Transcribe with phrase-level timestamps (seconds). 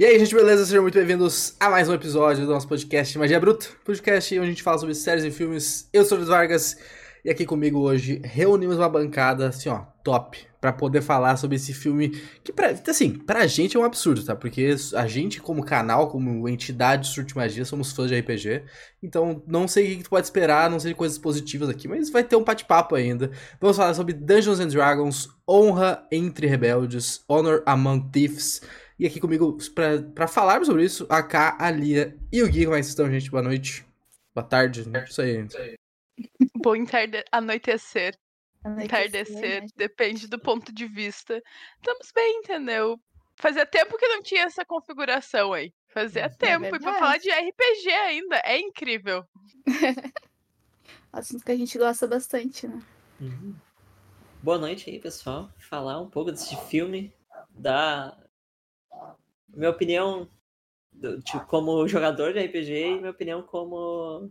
[0.00, 0.64] E aí, gente, beleza?
[0.64, 4.48] Sejam muito bem-vindos a mais um episódio do nosso podcast Magia Bruto, podcast onde a
[4.48, 5.90] gente fala sobre séries e filmes.
[5.92, 6.78] Eu sou o Luiz Vargas
[7.22, 11.74] e aqui comigo hoje reunimos uma bancada, assim, ó, top, para poder falar sobre esse
[11.74, 14.34] filme que, pra, assim, pra gente é um absurdo, tá?
[14.34, 18.62] Porque a gente, como canal, como entidade de Surte Magia, somos fãs de RPG,
[19.02, 22.24] então não sei o que tu pode esperar, não sei coisas positivas aqui, mas vai
[22.24, 23.30] ter um bate-papo ainda.
[23.60, 28.62] Vamos falar sobre Dungeons and Dragons, Honra entre Rebeldes, Honor Among Thieves
[29.00, 29.56] e aqui comigo,
[30.14, 32.66] para falarmos sobre isso, a K, a Lia e o Gui.
[32.66, 33.30] Como é que estão, gente?
[33.30, 33.82] Boa noite.
[34.34, 34.86] Boa tarde.
[34.86, 35.02] Né?
[35.08, 35.46] Isso aí.
[36.56, 37.24] Bom entarde...
[37.32, 38.14] anoitecer.
[38.78, 39.68] Entardecer, né?
[39.74, 41.42] depende do ponto de vista.
[41.78, 43.00] Estamos bem, entendeu?
[43.36, 45.72] Fazia tempo que não tinha essa configuração aí.
[45.88, 46.66] Fazia é tempo.
[46.66, 49.24] É e pra falar de RPG ainda, é incrível.
[51.10, 52.82] Assunto que a gente gosta bastante, né?
[53.18, 53.54] Uhum.
[54.42, 55.50] Boa noite aí, pessoal.
[55.56, 57.10] Falar um pouco desse filme,
[57.48, 58.14] da
[59.54, 60.28] minha opinião
[61.24, 64.30] tipo, como jogador de RPG e minha opinião como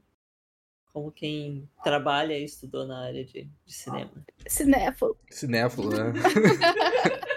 [0.92, 4.12] como quem trabalha e estudou na área de, de cinema.
[4.48, 5.16] Cinéfilo.
[5.30, 6.14] Cinéfilo, né?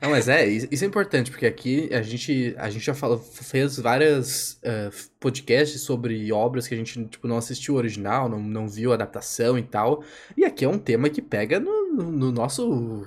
[0.00, 3.78] Não, mas é, isso é importante, porque aqui a gente, a gente já falou, fez
[3.78, 8.68] várias uh, podcasts sobre obras que a gente tipo, não assistiu o original, não, não
[8.68, 10.02] viu a adaptação e tal.
[10.36, 13.06] E aqui é um tema que pega no, no, no nosso.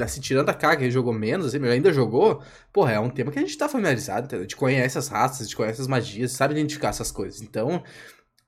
[0.00, 2.42] Assim, tirando a cara que ele jogou menos, assim, mas ainda jogou.
[2.72, 4.34] Porra, é um tema que a gente tá familiarizado?
[4.34, 7.42] A gente conhece as raças, a gente conhece as magias, sabe identificar essas coisas.
[7.42, 7.82] Então,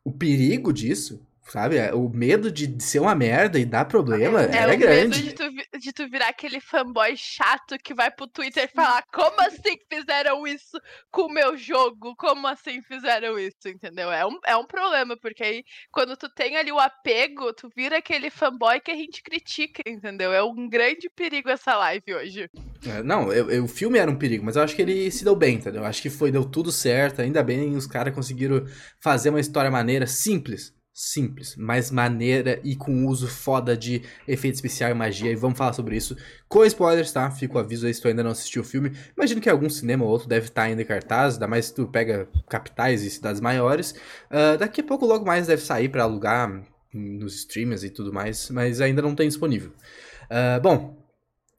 [0.02, 1.76] o perigo disso Sabe?
[1.76, 5.22] É, o medo de ser uma merda e dar problema é, era é grande.
[5.22, 9.40] Medo de tu, de tu virar aquele fanboy chato que vai pro Twitter falar como
[9.42, 12.14] assim fizeram isso com o meu jogo?
[12.16, 13.68] Como assim fizeram isso?
[13.68, 14.10] Entendeu?
[14.10, 17.98] É um, é um problema, porque aí quando tu tem ali o apego, tu vira
[17.98, 20.32] aquele fanboy que a gente critica, entendeu?
[20.32, 22.50] É um grande perigo essa live hoje.
[22.86, 25.24] É, não, eu, eu, o filme era um perigo, mas eu acho que ele se
[25.24, 25.82] deu bem, entendeu?
[25.82, 28.64] Eu acho que foi, deu tudo certo, ainda bem os caras conseguiram
[28.98, 34.92] fazer uma história maneira, simples simples, mas maneira e com uso foda de efeito especial
[34.92, 35.32] e magia.
[35.32, 36.16] E vamos falar sobre isso
[36.48, 37.28] com spoilers, tá?
[37.32, 38.92] Fico aviso aí se tu ainda não assistiu o filme.
[39.16, 41.88] Imagino que algum cinema ou outro deve estar ainda em cartaz, ainda mais se tu
[41.88, 43.90] pega capitais e cidades maiores.
[44.30, 48.48] Uh, daqui a pouco, logo mais, deve sair para alugar nos streamers e tudo mais,
[48.50, 49.72] mas ainda não tem disponível.
[50.24, 51.03] Uh, bom,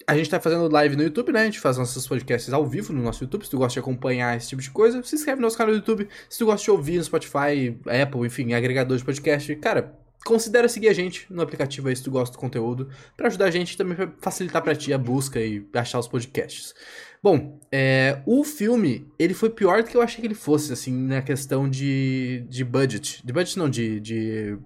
[0.07, 1.41] a gente tá fazendo live no YouTube, né?
[1.41, 3.43] A gente faz nossos podcasts ao vivo no nosso YouTube.
[3.43, 5.77] Se tu gosta de acompanhar esse tipo de coisa, se inscreve no nosso canal do
[5.77, 6.07] YouTube.
[6.29, 10.89] Se tu gosta de ouvir no Spotify, Apple, enfim, agregador de podcast, cara, considera seguir
[10.89, 13.95] a gente no aplicativo aí se tu gosta do conteúdo, para ajudar a gente também
[13.95, 16.73] pra facilitar para ti a busca e achar os podcasts.
[17.21, 20.93] Bom, é, o filme, ele foi pior do que eu achei que ele fosse, assim,
[20.93, 23.25] na questão de, de budget.
[23.25, 24.57] De budget não, de, de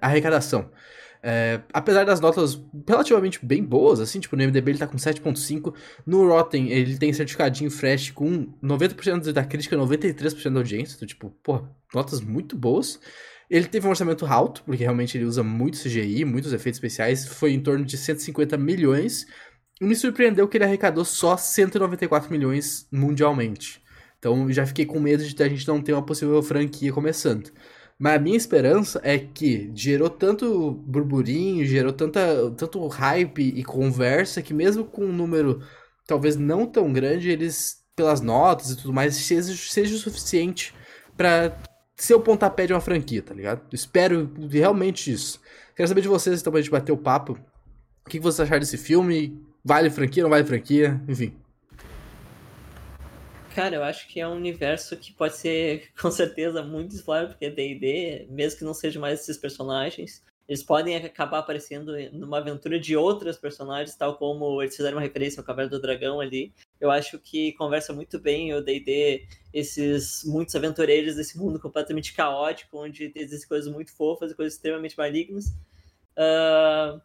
[0.00, 0.70] arrecadação.
[1.24, 5.72] É, apesar das notas relativamente bem boas, assim, tipo, no MDB ele tá com 7.5,
[6.04, 11.06] no Rotten ele tem certificadinho fresh com 90% da crítica e 93% da audiência, então,
[11.06, 11.62] tipo, pô,
[11.94, 12.98] notas muito boas.
[13.48, 17.52] Ele teve um orçamento alto, porque realmente ele usa muito CGI, muitos efeitos especiais, foi
[17.52, 19.26] em torno de 150 milhões,
[19.80, 23.80] e me surpreendeu que ele arrecadou só 194 milhões mundialmente.
[24.18, 27.50] Então já fiquei com medo de a gente não ter uma possível franquia começando.
[28.02, 34.42] Mas a minha esperança é que gerou tanto burburinho, gerou tanta, tanto hype e conversa
[34.42, 35.62] que mesmo com um número
[36.04, 40.74] talvez não tão grande, eles, pelas notas e tudo mais, seja, seja o suficiente
[41.16, 41.56] para
[41.94, 43.62] ser o pontapé de uma franquia, tá ligado?
[43.72, 45.40] Espero realmente isso.
[45.76, 47.38] Quero saber de vocês, então, pra gente bater o papo.
[48.04, 49.40] O que vocês acharam desse filme?
[49.64, 51.00] Vale franquia, não vale franquia?
[51.06, 51.36] Enfim.
[53.54, 57.50] Cara, eu acho que é um universo que pode ser, com certeza, muito explorado, porque
[57.50, 62.96] D&D, mesmo que não seja mais esses personagens, eles podem acabar aparecendo numa aventura de
[62.96, 66.52] outros personagens, tal como eles fizeram uma referência ao Caverna do Dragão ali.
[66.80, 72.78] Eu acho que conversa muito bem o D&D, esses muitos aventureiros desse mundo completamente caótico,
[72.78, 75.46] onde existem coisas muito fofas e coisas extremamente malignas.
[76.16, 77.00] Uh,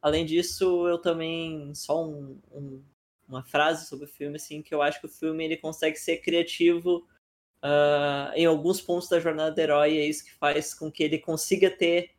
[0.00, 2.82] além disso, eu também, só um, um
[3.28, 6.18] uma frase sobre o filme, assim, que eu acho que o filme ele consegue ser
[6.18, 7.06] criativo
[7.62, 11.18] uh, em alguns pontos da jornada do herói, é isso que faz com que ele
[11.18, 12.10] consiga ter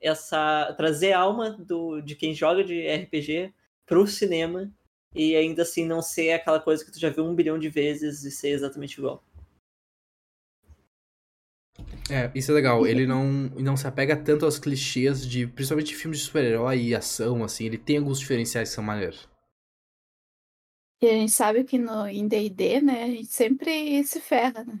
[0.00, 0.74] essa.
[0.76, 3.52] trazer a alma do, de quem joga de RPG
[3.86, 4.70] pro cinema
[5.14, 8.22] e ainda assim não ser aquela coisa que tu já viu um bilhão de vezes
[8.24, 9.22] e ser exatamente igual.
[12.10, 12.86] É, isso é legal.
[12.86, 13.24] Ele não,
[13.56, 17.66] não se apega tanto aos clichês de, principalmente filmes de super-herói e ação, assim.
[17.66, 19.28] Ele tem alguns diferenciais que são maneiros.
[21.00, 24.78] E a gente sabe que no, em D&D, né, a gente sempre se ferra, né?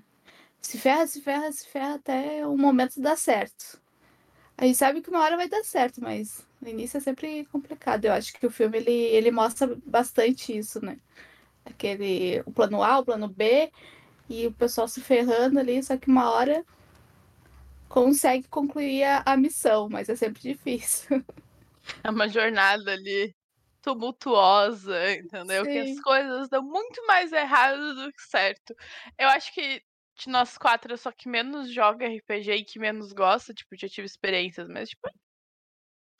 [0.60, 3.80] Se ferra, se ferra, se ferra até o momento dar certo.
[4.58, 8.04] A gente sabe que uma hora vai dar certo, mas no início é sempre complicado.
[8.04, 10.98] Eu acho que o filme, ele, ele mostra bastante isso, né?
[11.64, 13.70] aquele o plano A, o plano B,
[14.28, 16.64] e o pessoal se ferrando ali, só que uma hora
[17.88, 21.24] consegue concluir a, a missão, mas é sempre difícil.
[22.04, 23.34] É uma jornada ali
[23.82, 25.64] tumultuosa, entendeu?
[25.64, 25.92] Que Sim.
[25.92, 28.74] as coisas dão muito mais errado do que certo.
[29.18, 29.82] Eu acho que
[30.18, 33.76] de nós quatro eu sou a que menos joga RPG e que menos gosta, tipo,
[33.76, 35.08] já tive experiências, mas tipo,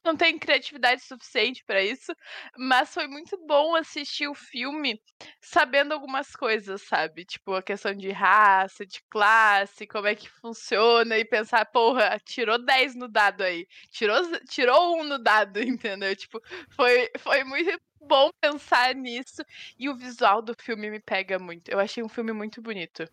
[0.04, 2.12] não tenho criatividade suficiente pra isso,
[2.56, 5.00] mas foi muito bom assistir o filme
[5.40, 7.24] sabendo algumas coisas, sabe?
[7.24, 12.58] Tipo, a questão de raça, de classe, como é que funciona e pensar, porra, tirou
[12.58, 16.14] 10 no dado aí, tirou, tirou um no dado, entendeu?
[16.16, 19.42] Tipo, foi, foi muito bom pensar nisso
[19.78, 21.68] e o visual do filme me pega muito.
[21.70, 23.06] Eu achei um filme muito bonito.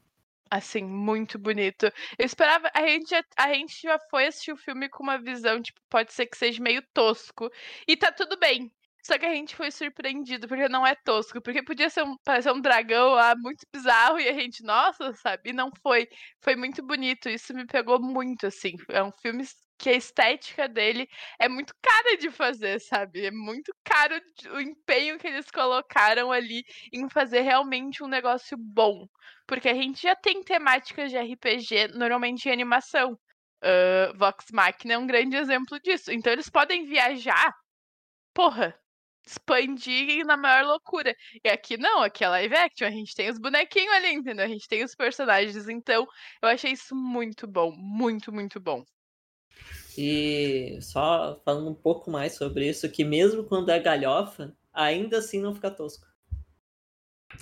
[0.50, 1.86] Assim, muito bonito.
[2.18, 2.70] Eu esperava.
[2.74, 6.14] A gente, já, a gente já foi assistir o filme com uma visão, tipo, pode
[6.14, 7.50] ser que seja meio tosco.
[7.88, 8.72] E tá tudo bem.
[9.04, 11.42] Só que a gente foi surpreendido, porque não é tosco.
[11.42, 15.50] Porque podia ser um, parecer um dragão lá muito bizarro e a gente, nossa, sabe?
[15.50, 16.08] E não foi.
[16.42, 17.30] Foi muito bonito.
[17.30, 18.74] Isso me pegou muito, assim.
[18.90, 19.44] É um filme
[19.78, 21.08] que a estética dele
[21.40, 23.26] é muito cara de fazer, sabe?
[23.26, 24.20] É muito caro
[24.54, 29.08] o empenho que eles colocaram ali em fazer realmente um negócio bom.
[29.48, 33.18] Porque a gente já tem temáticas de RPG normalmente em animação.
[33.62, 36.12] Ah, Vox Machina é um grande exemplo disso.
[36.12, 37.54] Então eles podem viajar,
[38.34, 38.80] porra,
[39.26, 41.16] expandir na maior loucura.
[41.44, 44.46] E aqui não, aqui é live action, a gente tem os bonequinhos ali, entendeu?
[44.46, 45.68] A gente tem os personagens.
[45.70, 46.08] Então
[46.42, 48.84] eu achei isso muito bom, muito, muito bom.
[49.98, 55.42] E só falando um pouco mais sobre isso, que mesmo quando é galhofa, ainda assim
[55.42, 56.06] não fica tosco.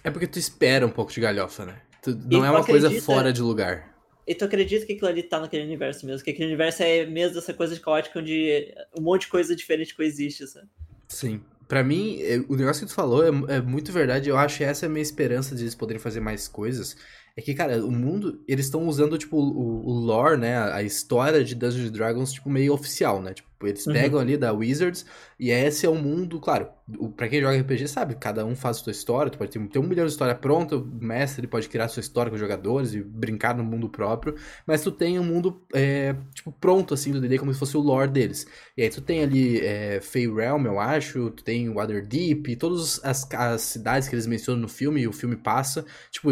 [0.03, 1.81] É porque tu espera um pouco de galhofa, né?
[2.01, 3.93] Tu- não tu é uma coisa acredita- fora de lugar.
[4.27, 6.23] E tu acredita que aquilo ali tá naquele universo mesmo?
[6.23, 9.95] Que aquele universo é mesmo essa coisa de caótica onde um monte de coisa diferente
[9.95, 10.67] coexiste, sabe?
[11.07, 11.43] Sim.
[11.67, 14.29] Pra mim, é- o negócio que tu falou é, é muito verdade.
[14.29, 16.95] Eu acho que essa é a minha esperança de eles poderem fazer mais coisas.
[17.37, 20.57] É que, cara, o mundo, eles estão usando, tipo, o, o lore, né?
[20.71, 23.33] A, história de Dungeons Dragons, tipo, meio oficial, né?
[23.33, 23.93] Tipo, eles Uhum.
[23.93, 25.05] pegam ali da Wizards
[25.39, 28.77] e esse é o mundo, claro, o, pra quem joga RPG sabe, cada um faz
[28.77, 31.67] a sua história, tu pode ter, ter um milhão de história pronta, o mestre pode
[31.67, 34.35] criar a sua história com os jogadores e brincar no mundo próprio,
[34.65, 37.81] mas tu tem um mundo, é, tipo, pronto, assim, do D&D, como se fosse o
[37.81, 38.45] lore deles.
[38.77, 43.27] E aí tu tem ali é, Fey Realm, eu acho, tu tem Waterdeep, todas as,
[43.33, 46.29] as cidades que eles mencionam no filme, e o filme passa, tipo,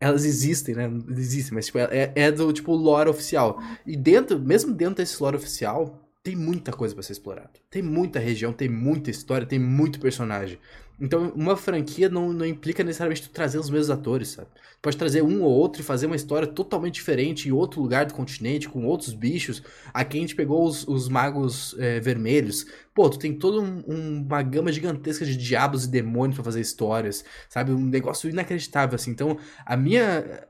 [0.00, 0.90] elas existem, né?
[1.10, 3.62] Existem, mas tipo, é, é do tipo lore oficial.
[3.86, 7.60] E dentro, mesmo dentro desse lore oficial, tem muita coisa pra ser explorado.
[7.70, 10.58] Tem muita região, tem muita história, tem muito personagem.
[11.00, 14.48] Então, uma franquia não, não implica necessariamente tu trazer os mesmos atores, sabe?
[14.52, 18.04] Tu pode trazer um ou outro e fazer uma história totalmente diferente em outro lugar
[18.06, 19.62] do continente, com outros bichos.
[19.94, 22.66] Aqui a gente pegou os, os magos é, vermelhos.
[22.94, 26.60] Pô, tu tem toda um- um- uma gama gigantesca de diabos e demônios pra fazer
[26.60, 27.72] histórias, sabe?
[27.72, 29.10] Um negócio inacreditável, assim.
[29.10, 30.46] Então, a minha,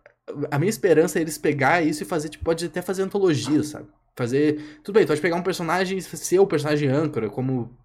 [0.50, 3.86] a minha esperança é eles pegar isso e fazer, tipo, pode até fazer antologia, sabe?
[4.16, 4.80] Fazer.
[4.82, 7.76] Tudo bem, tu pode pegar um personagem e ser o personagem âncora, como.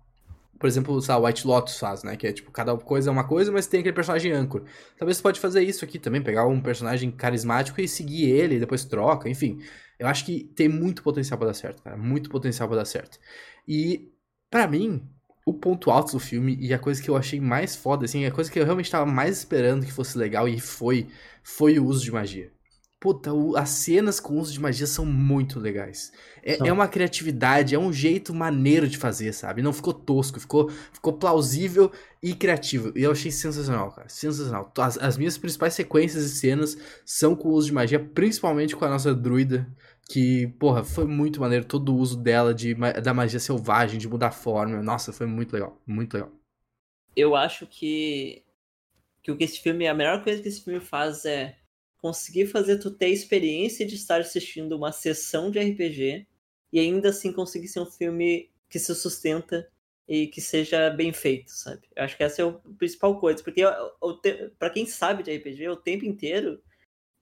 [0.66, 2.16] Por exemplo, o White Lotus faz, né?
[2.16, 4.64] Que é tipo, cada coisa é uma coisa, mas tem aquele personagem âncora.
[4.98, 8.60] Talvez você pode fazer isso aqui também, pegar um personagem carismático e seguir ele, e
[8.60, 9.60] depois troca, enfim.
[10.00, 11.96] Eu acho que tem muito potencial pra dar certo, cara.
[11.96, 13.20] Muito potencial pra dar certo.
[13.68, 14.12] E,
[14.50, 15.08] pra mim,
[15.46, 18.32] o ponto alto do filme e a coisa que eu achei mais foda, assim, a
[18.32, 21.08] coisa que eu realmente tava mais esperando que fosse legal e foi,
[21.44, 22.52] foi o uso de magia.
[23.06, 26.12] Puta, o- as cenas com uso de magia são muito legais.
[26.42, 26.66] É, São.
[26.66, 29.62] é uma criatividade, é um jeito maneiro de fazer, sabe?
[29.62, 32.92] Não ficou tosco, ficou, ficou plausível e criativo.
[32.98, 34.10] E eu achei sensacional, cara.
[34.10, 34.72] Sensacional.
[34.80, 38.86] As, as minhas principais sequências e cenas são com o uso de magia, principalmente com
[38.86, 39.68] a nossa druida.
[40.10, 44.28] Que, porra, foi muito maneiro todo o uso dela, de, da magia selvagem, de mudar
[44.28, 44.82] a forma.
[44.82, 45.80] Nossa, foi muito legal.
[45.86, 46.32] Muito legal.
[47.16, 48.44] Eu acho que,
[49.24, 51.58] que o que esse filme, a melhor coisa que esse filme faz é
[52.02, 56.28] conseguir fazer tu ter a experiência de estar assistindo uma sessão de RPG
[56.72, 59.70] e ainda assim conseguir ser um filme que se sustenta
[60.08, 61.88] e que seja bem feito, sabe?
[61.96, 63.64] Eu acho que essa é a principal coisa, porque
[64.60, 66.62] pra quem sabe de RPG, o tempo inteiro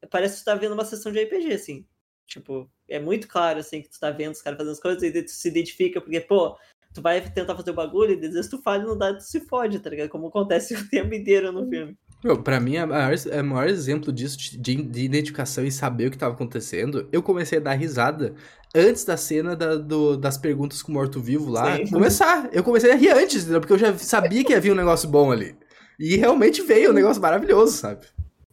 [0.10, 1.88] parece que tu tá vendo uma sessão de RPG, assim.
[2.26, 5.24] Tipo, é muito claro, assim, que tu tá vendo os caras fazendo as coisas e
[5.24, 6.58] tu se identifica, porque, pô,
[6.94, 9.40] tu vai tentar fazer o bagulho e às vezes tu falha no dado tu se
[9.42, 10.10] fode, tá ligado?
[10.10, 11.98] Como acontece o tempo inteiro no filme.
[12.24, 16.12] Meu, pra mim, a maior, o maior exemplo disso, de, de identificação e saber o
[16.12, 18.34] que tava acontecendo, eu comecei a dar risada
[18.74, 21.88] antes da cena da- do- das perguntas com o morto-vivo lá Sim.
[21.92, 22.50] começar.
[22.54, 23.44] Eu comecei a rir antes?
[23.46, 25.56] Porque eu já sabia que havia um negócio bom ali.
[26.00, 28.06] E realmente veio um negócio maravilhoso, sabe?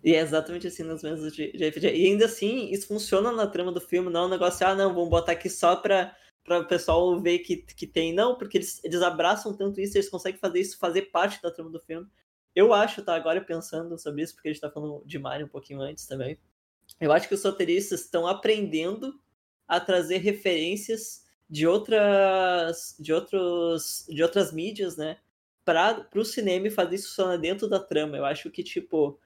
[0.03, 1.87] E é exatamente assim nas mesas de, de RPG.
[1.95, 4.93] E ainda assim, isso funciona na trama do filme, não é um negócio, ah, não,
[4.95, 6.13] vamos botar aqui só pra,
[6.51, 8.13] pra o pessoal ver que, que tem.
[8.13, 11.71] Não, porque eles, eles abraçam tanto isso, eles conseguem fazer isso fazer parte da trama
[11.71, 12.09] do filme.
[12.57, 15.49] Eu acho, tá, agora pensando sobre isso, porque a gente tá falando de Mario um
[15.49, 16.37] pouquinho antes também.
[17.01, 19.15] Eu acho que os roteiristas estão aprendendo
[19.69, 25.19] a trazer referências de outras de outros de outras mídias, né,
[25.65, 28.17] para o cinema e fazer isso funcionar dentro da trama.
[28.17, 29.21] Eu acho que tipo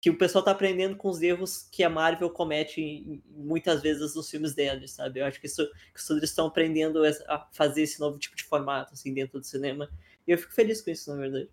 [0.00, 4.30] que o pessoal tá aprendendo com os erros que a Marvel comete muitas vezes nos
[4.30, 5.20] filmes deles, sabe?
[5.20, 8.94] Eu acho que, isso, que eles estão aprendendo a fazer esse novo tipo de formato,
[8.94, 9.90] assim, dentro do cinema.
[10.26, 11.50] E eu fico feliz com isso, na verdade.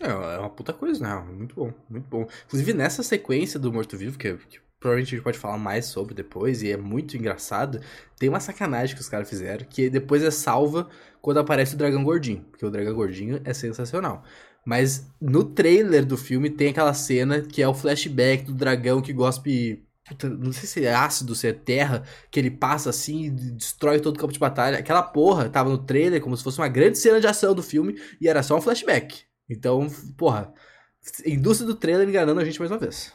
[0.00, 1.14] É, é uma puta coisa, né?
[1.32, 2.28] Muito bom, muito bom.
[2.46, 6.14] Inclusive, nessa sequência do Morto Vivo, que, que provavelmente a gente pode falar mais sobre
[6.14, 7.80] depois, e é muito engraçado,
[8.18, 10.88] tem uma sacanagem que os caras fizeram, que depois é salva
[11.22, 14.24] quando aparece o dragão gordinho, porque o dragão gordinho é sensacional.
[14.66, 19.12] Mas no trailer do filme tem aquela cena que é o flashback do dragão que
[19.12, 19.86] gospe.
[20.04, 24.00] Puta, não sei se é ácido, se é terra, que ele passa assim e destrói
[24.00, 24.78] todo o campo de batalha.
[24.78, 27.96] Aquela porra tava no trailer como se fosse uma grande cena de ação do filme
[28.20, 29.22] e era só um flashback.
[29.48, 30.52] Então, porra,
[31.24, 33.12] indústria do trailer enganando a gente mais uma vez.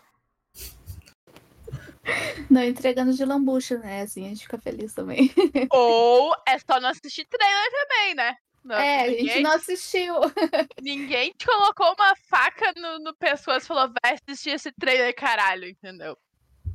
[2.50, 4.04] Não entregando de lambucha, né?
[4.04, 5.34] Assim a gente fica feliz também.
[5.70, 8.36] Ou é só não assistir trailer também, né?
[8.64, 10.14] Não, é, ninguém, a gente não assistiu.
[10.82, 15.68] Ninguém te colocou uma faca no, no pescoço e falou, vai assistir esse trailer, caralho,
[15.68, 16.16] entendeu?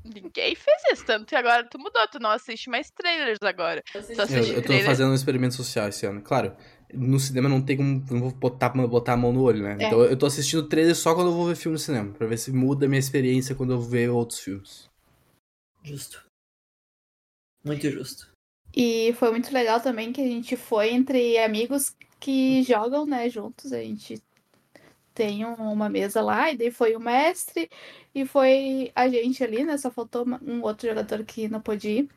[0.04, 3.82] Ninguém fez isso, tanto que agora tu mudou, tu não assiste mais trailers agora.
[3.94, 6.56] Eu, eu tô fazendo um experimento social esse ano, claro.
[6.94, 8.04] No cinema não tem como.
[8.10, 9.76] Não vou botar, botar a mão no olho, né?
[9.80, 9.86] É.
[9.86, 12.12] Então eu tô assistindo trailer só quando eu vou ver filme no cinema.
[12.12, 14.88] Pra ver se muda a minha experiência quando eu ver outros filmes.
[15.82, 16.24] Justo.
[17.64, 18.35] Muito justo.
[18.76, 23.72] E foi muito legal também que a gente foi entre amigos que jogam, né, juntos.
[23.72, 24.22] A gente
[25.14, 27.70] tem uma mesa lá, e daí foi o mestre,
[28.14, 29.78] e foi a gente ali, né?
[29.78, 32.10] Só faltou um outro jogador que não pôde ir.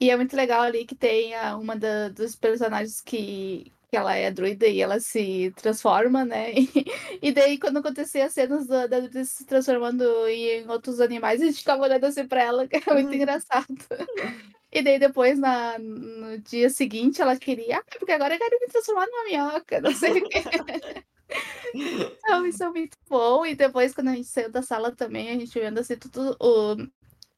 [0.00, 4.30] E é muito legal ali que tem uma da, dos personagens que, que ela é
[4.30, 6.52] druida e ela se transforma, né?
[7.20, 11.46] E, e daí, quando acontecia as cenas da, da se transformando em outros animais, a
[11.46, 13.14] gente ficava olhando assim pra ela, que é muito uhum.
[13.14, 13.66] engraçado.
[14.70, 18.66] E daí depois, na, no dia seguinte, ela queria, ah, porque agora eu quero me
[18.66, 20.42] transformar numa minhoca, não sei o quê.
[21.74, 23.46] então, isso é muito bom.
[23.46, 26.76] E depois, quando a gente saiu da sala também, a gente vendo assim, tudo o,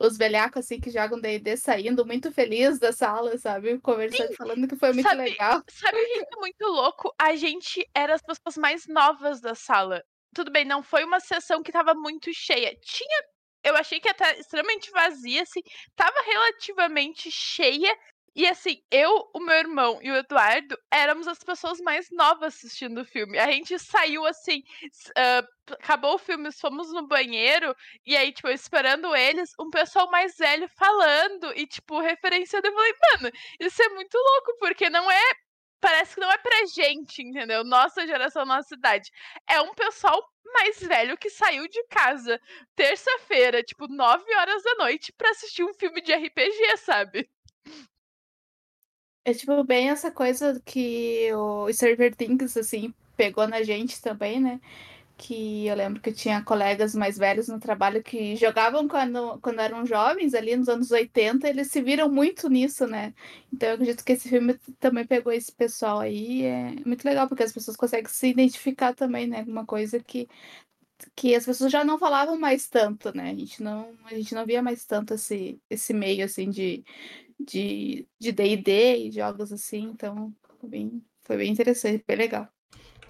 [0.01, 3.79] os velhacos assim que jogam D&D saindo muito feliz da sala, sabe?
[3.79, 4.35] Conversando, Sim.
[4.35, 5.63] falando que foi muito sabe, legal.
[5.69, 7.15] Sabe o que é muito louco?
[7.21, 10.03] A gente era as pessoas mais novas da sala.
[10.35, 12.75] Tudo bem, não foi uma sessão que tava muito cheia.
[12.83, 13.25] Tinha
[13.65, 15.61] eu achei que ia estar extremamente vazia, assim,
[15.97, 17.97] tava relativamente cheia.
[18.35, 23.01] E assim, eu, o meu irmão e o Eduardo éramos as pessoas mais novas assistindo
[23.01, 23.37] o filme.
[23.39, 24.63] A gente saiu assim,
[25.11, 27.75] uh, acabou o filme, fomos no banheiro,
[28.07, 32.69] e aí, tipo, esperando eles, um pessoal mais velho falando, e, tipo, referenciando.
[32.69, 35.33] Eu falei, mano, isso é muito louco, porque não é
[35.81, 37.65] parece que não é pra gente, entendeu?
[37.65, 39.11] Nossa geração, nossa idade.
[39.49, 40.23] É um pessoal
[40.53, 42.41] mais velho que saiu de casa
[42.75, 47.31] terça-feira, tipo, 9 horas da noite, pra assistir um filme de RPG, sabe?
[49.25, 54.61] É tipo bem essa coisa que o Stranger Things, assim, pegou na gente também, né?
[55.21, 59.85] Que eu lembro que tinha colegas mais velhos no trabalho que jogavam quando, quando eram
[59.85, 63.15] jovens, ali nos anos 80, eles se viram muito nisso, né?
[63.53, 66.43] Então eu acredito que esse filme também pegou esse pessoal aí.
[66.45, 69.43] É muito legal, porque as pessoas conseguem se identificar também, né?
[69.47, 70.27] Uma coisa que,
[71.17, 73.31] que as pessoas já não falavam mais tanto, né?
[73.31, 76.85] A gente não, a gente não via mais tanto esse, esse meio, assim, de
[77.39, 82.49] de de D&D e jogos assim, então foi bem, foi bem interessante, bem legal.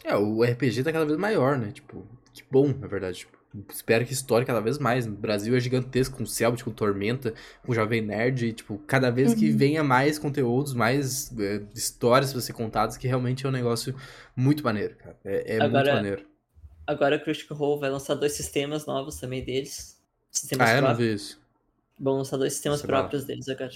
[0.05, 1.71] É, o RPG tá cada vez maior, né?
[1.73, 3.19] Tipo, que bom, na verdade.
[3.19, 3.39] Tipo,
[3.69, 5.07] espero que estoure cada vez mais.
[5.07, 8.47] O Brasil é gigantesco, com Selbit, com Tormenta, com Jovem Nerd.
[8.47, 9.39] E, tipo, cada vez uhum.
[9.39, 13.95] que venha mais conteúdos, mais é, histórias pra ser contadas, que realmente é um negócio
[14.35, 15.17] muito maneiro, cara.
[15.25, 16.27] É, é agora, muito maneiro.
[16.87, 20.01] Agora a Critical Role vai lançar dois sistemas novos também deles.
[20.31, 20.81] Sistemas ah, é?
[20.81, 21.41] Não vi isso.
[21.99, 23.71] Vão lançar dois sistemas próprios deles agora.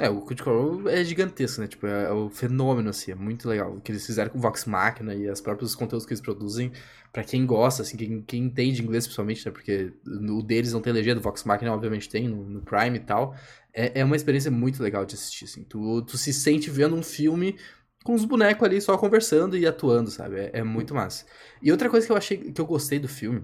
[0.00, 1.66] É, o Critical Role é gigantesco, né?
[1.66, 3.74] Tipo, é, é o fenômeno, assim, é muito legal.
[3.74, 6.70] O que eles fizeram com o Vox Machina e os próprios conteúdos que eles produzem,
[7.12, 9.50] para quem gosta, assim, quem, quem entende inglês principalmente, né?
[9.50, 13.00] Porque o deles não tem legenda, o Vox Machina obviamente tem, no, no Prime e
[13.00, 13.34] tal.
[13.74, 15.64] É, é uma experiência muito legal de assistir, assim.
[15.64, 17.58] Tu, tu se sente vendo um filme
[18.04, 20.36] com os bonecos ali só conversando e atuando, sabe?
[20.36, 21.26] É, é muito massa.
[21.60, 23.42] E outra coisa que eu achei, que eu gostei do filme,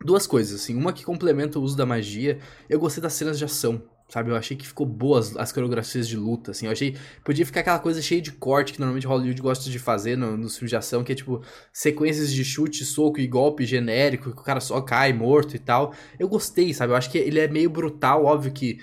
[0.00, 0.76] duas coisas, assim.
[0.76, 2.38] Uma que complementa o uso da magia,
[2.70, 4.30] eu gostei das cenas de ação sabe?
[4.30, 6.66] Eu achei que ficou boas as coreografias de luta, assim.
[6.66, 6.96] Eu achei.
[7.24, 10.56] Podia ficar aquela coisa cheia de corte que normalmente Hollywood gosta de fazer no, nos
[10.56, 11.42] filmes de ação, que é tipo
[11.72, 15.94] sequências de chute, soco e golpe genérico, que o cara só cai morto e tal.
[16.18, 16.92] Eu gostei, sabe?
[16.92, 18.78] Eu acho que ele é meio brutal, óbvio que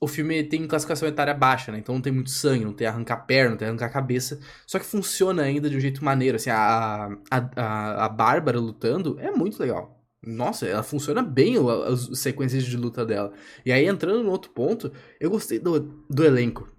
[0.00, 1.78] o filme tem classificação etária baixa, né?
[1.78, 4.38] Então não tem muito sangue, não tem arrancar perna, não tem arrancar cabeça.
[4.64, 6.36] Só que funciona ainda de um jeito maneiro.
[6.36, 9.97] Assim, a, a, a, a Bárbara lutando é muito legal.
[10.28, 13.32] Nossa, ela funciona bem as, as sequências de luta dela.
[13.64, 16.70] E aí, entrando no outro ponto, eu gostei do, do elenco.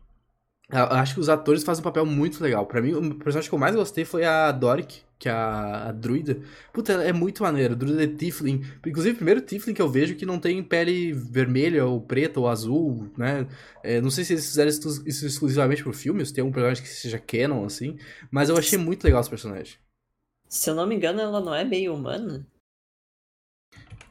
[0.71, 2.63] Eu acho que os atores fazem um papel muito legal.
[2.67, 5.91] Para mim, o personagem que eu mais gostei foi a Doric, que é a, a
[5.91, 6.39] druida.
[6.71, 7.75] Puta, ela é muito maneira.
[7.75, 8.63] Druida é Tiflin.
[8.85, 12.47] Inclusive, o primeiro Tiflin que eu vejo que não tem pele vermelha, ou preta, ou
[12.47, 13.47] azul, né?
[13.83, 16.83] É, não sei se eles fizeram isso, isso exclusivamente pro filme, se tem algum personagem
[16.83, 17.97] que seja canon, assim.
[18.29, 19.75] Mas eu achei muito legal esse personagem.
[20.47, 22.45] Se eu não me engano, ela não é meio humana?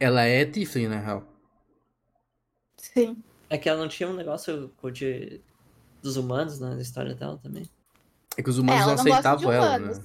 [0.00, 1.24] Ela é Tiflin, na real.
[2.76, 3.22] Sim.
[3.50, 5.40] É que ela não tinha um negócio de
[6.02, 7.68] dos humanos né, na história dela também.
[8.36, 10.00] É que os humanos É, não não aceitavam ela, né?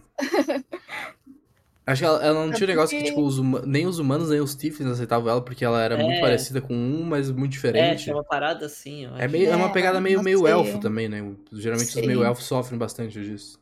[1.85, 3.85] Acho que ela, ela não É tinha um negócio que, porque- tipo, os huma- nem
[3.85, 6.21] os humanos nem os Tiflins aceitavam ela, porque ela era muito É.
[6.21, 8.05] parecida com um, mas muito É, diferente.
[8.05, 11.09] tinha uma parada assim, eu É, meio, é uma É, pegada meio, meio elfo também,
[11.09, 11.19] né?
[11.51, 12.07] Geralmente os Sim.
[12.07, 13.62] meio elfos sofrem bastante disso.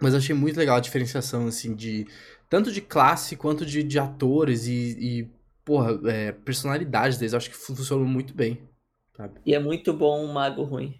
[0.00, 2.06] Mas eu achei muito legal a diferenciação, assim, de
[2.48, 5.30] tanto de classe quanto de, de atores e, e
[5.64, 7.32] porra, é, personalidades deles.
[7.32, 8.58] Eu acho que funcionou muito bem,
[9.16, 9.40] sabe?
[9.44, 10.98] E é muito bom um mago ruim.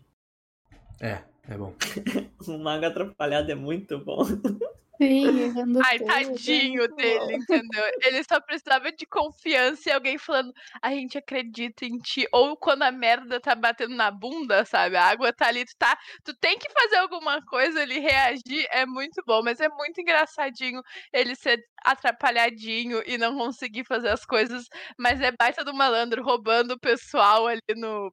[1.01, 1.75] É, é bom.
[2.47, 4.23] Um mago atrapalhado é muito bom.
[5.01, 7.85] Sim, errando Ai, tudo, tadinho muito dele, entendeu?
[8.03, 10.53] Ele só precisava de confiança e alguém falando,
[10.83, 12.27] a gente acredita em ti.
[12.33, 14.97] Ou quando a merda tá batendo na bunda, sabe?
[14.97, 15.97] A água tá ali, tu tá.
[16.25, 20.83] Tu tem que fazer alguma coisa, ele reagir, é muito bom, mas é muito engraçadinho
[21.13, 24.65] ele ser atrapalhadinho e não conseguir fazer as coisas.
[24.99, 28.13] Mas é baita do malandro roubando o pessoal ali no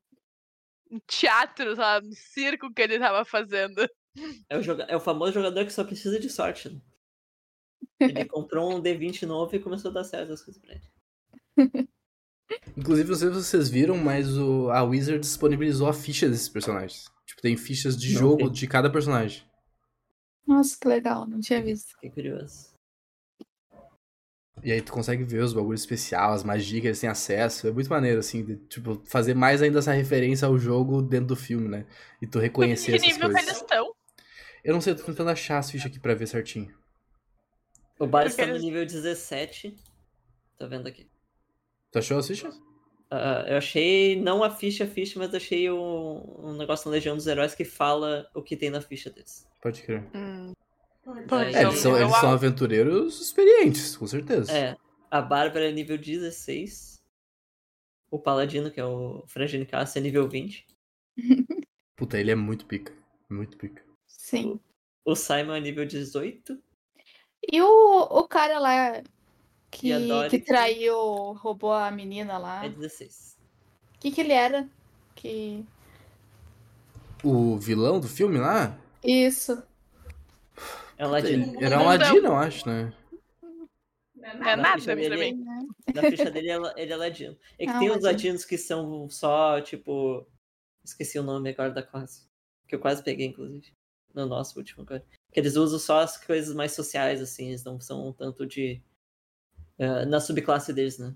[0.92, 2.08] no teatro, sabe?
[2.08, 3.88] No circo que ele tava fazendo.
[4.50, 4.84] É o, joga...
[4.84, 6.70] é o famoso jogador que só precisa de sorte.
[6.70, 6.82] Né?
[8.00, 10.84] Ele comprou um D20 novo e começou a dar certo as coisas pra ele.
[12.78, 17.06] Inclusive, não sei se vocês viram, mas o, a Wizard disponibilizou a ficha desses personagens.
[17.26, 18.52] Tipo, tem fichas de Não jogo vi.
[18.52, 19.44] de cada personagem.
[20.46, 21.90] Nossa, que legal, não tinha visto.
[21.94, 22.76] Fiquei curioso.
[24.64, 27.68] E aí tu consegue ver os bagulhos especiais, as magias que eles têm acesso.
[27.68, 31.36] É muito maneiro, assim, de, tipo, fazer mais ainda essa referência ao jogo dentro do
[31.36, 31.86] filme, né?
[32.22, 33.48] E tu reconhecer que essas nível que coisas.
[33.48, 33.96] eles estão?
[34.66, 36.74] Eu não sei, eu tô tentando achar as fichas aqui pra ver certinho.
[38.00, 39.76] O bar Porque está no eles- nível 17.
[40.58, 41.08] Tô vendo aqui.
[41.92, 42.60] Tu achou as fichas?
[43.12, 47.28] Ah, eu achei, não a ficha ficha, mas achei o- um negócio na Legião dos
[47.28, 49.48] Heróis que fala o que tem na ficha deles.
[49.62, 50.04] Pode crer.
[50.16, 50.52] Hum.
[51.28, 54.52] Daí- É, eles são, eles são aventureiros experientes, com certeza.
[54.52, 54.76] É,
[55.12, 57.00] a Bárbara é nível 16.
[58.10, 60.66] O Paladino, que é o Frangine Cassia, é nível 20.
[61.96, 62.92] Puta, ele é muito pica.
[63.30, 63.84] Muito pica.
[64.18, 64.60] Sim.
[65.04, 66.58] O Simon é nível 18.
[67.52, 69.04] E o, o cara lá
[69.70, 69.92] que,
[70.30, 73.38] que traiu, roubou a menina lá, É o 16.
[74.00, 74.68] que que ele era?
[75.16, 75.64] Que...
[77.24, 78.78] O vilão do filme lá?
[79.04, 79.62] Isso.
[80.98, 81.56] É um ladino.
[81.56, 82.94] Ele era um ladino, eu acho, né?
[84.16, 85.46] Não é Na nada ficha pra dele- mim.
[85.94, 87.38] Na ficha dele, ele é ladino.
[87.60, 88.12] É que Ah, tem uns ladino.
[88.12, 90.26] ladinos que são só, tipo.
[90.84, 92.28] Esqueci o nome agora da classe.
[92.68, 93.72] Que eu quase peguei, inclusive.
[94.16, 95.04] No nosso último agora.
[95.32, 97.50] Que eles usam só as coisas mais sociais, assim.
[97.50, 98.82] Eles não são tanto de.
[99.78, 101.14] eh, na subclasse deles, né?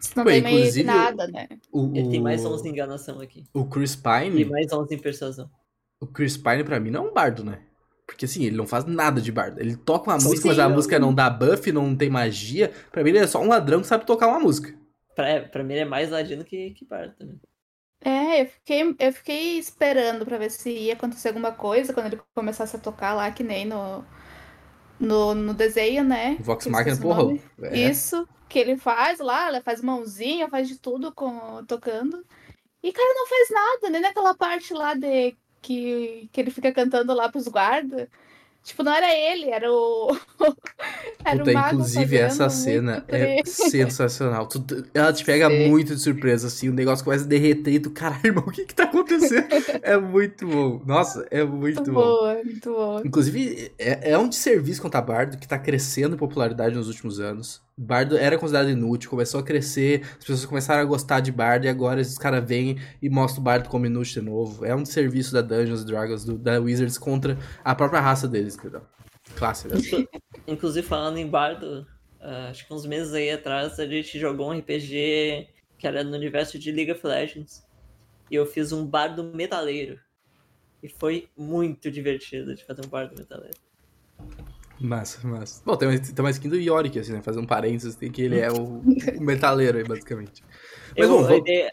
[0.00, 1.48] Isso não Pô, tem meio nada, né?
[1.72, 3.46] O, Ele tem mais o- 11 em enganação aqui.
[3.54, 5.50] O Chris E Pine, mais 11 em persuasão.
[6.00, 7.62] o Chris Pine pra mim não é um bardo, né?
[8.06, 9.58] Porque assim, ele não faz nada de bardo.
[9.58, 10.28] Ele toca uma Sim.
[10.28, 12.70] música, mas a música não dá buff, não tem magia.
[12.92, 14.74] Pra mim ele é só um ladrão que sabe tocar uma música.
[15.16, 17.40] Pra, pra mim, ele é mais ladino que, que bardo também.
[18.04, 22.20] É, eu fiquei, eu fiquei esperando pra ver se ia acontecer alguma coisa quando ele
[22.34, 24.04] começasse a tocar lá, que nem no,
[25.00, 26.36] no, no desenho, né?
[26.38, 27.22] Vox Machina, porra.
[27.62, 27.78] é.
[27.78, 32.22] Isso, que ele faz lá, ele faz mãozinha, faz de tudo com, tocando.
[32.82, 37.14] E, cara, não faz nada, nem naquela parte lá de que, que ele fica cantando
[37.14, 38.06] lá pros guardas.
[38.64, 40.16] Tipo, não era ele, era o.
[41.22, 44.46] era Puta, o mago inclusive essa cena é sensacional.
[44.46, 45.68] Tu- ela te pega Sim.
[45.68, 48.64] muito de surpresa, assim, o negócio começa a derreter e tu, caralho, irmão, o que
[48.64, 49.46] que tá acontecendo?
[49.82, 50.82] é muito bom.
[50.86, 52.00] Nossa, é muito, Muito bom.
[52.00, 53.02] boa, muito boa.
[53.04, 57.62] Inclusive, é, é um desserviço contra Bardo que tá crescendo em popularidade nos últimos anos.
[57.76, 61.68] Bardo era considerado inútil, começou a crescer, as pessoas começaram a gostar de Bardo e
[61.68, 64.64] agora esses caras vêm e mostram o Bardo como inútil de novo.
[64.64, 68.82] É um desserviço da Dungeons Dragons, do- da Wizards contra a própria raça deles, entendeu?
[69.36, 69.74] Classe, né?
[69.76, 70.08] Inclu-
[70.46, 71.84] Inclusive, falando em bardo,
[72.20, 76.16] ah, acho que uns meses aí atrás a gente jogou um RPG que era no
[76.16, 77.64] universo de League of Legends.
[78.30, 79.98] E eu fiz um bardo metaleiro.
[80.82, 83.56] E foi muito divertido de fazer um bardo metaleiro.
[84.80, 85.62] Massa, massa.
[85.64, 87.22] Bom, tem, tem uma skin do Yorick, assim, né?
[87.22, 90.42] Fazer um parênteses, tem que ele é o, o metaleiro aí, basicamente.
[90.96, 91.70] Mas, Eu, bom, vamos- é,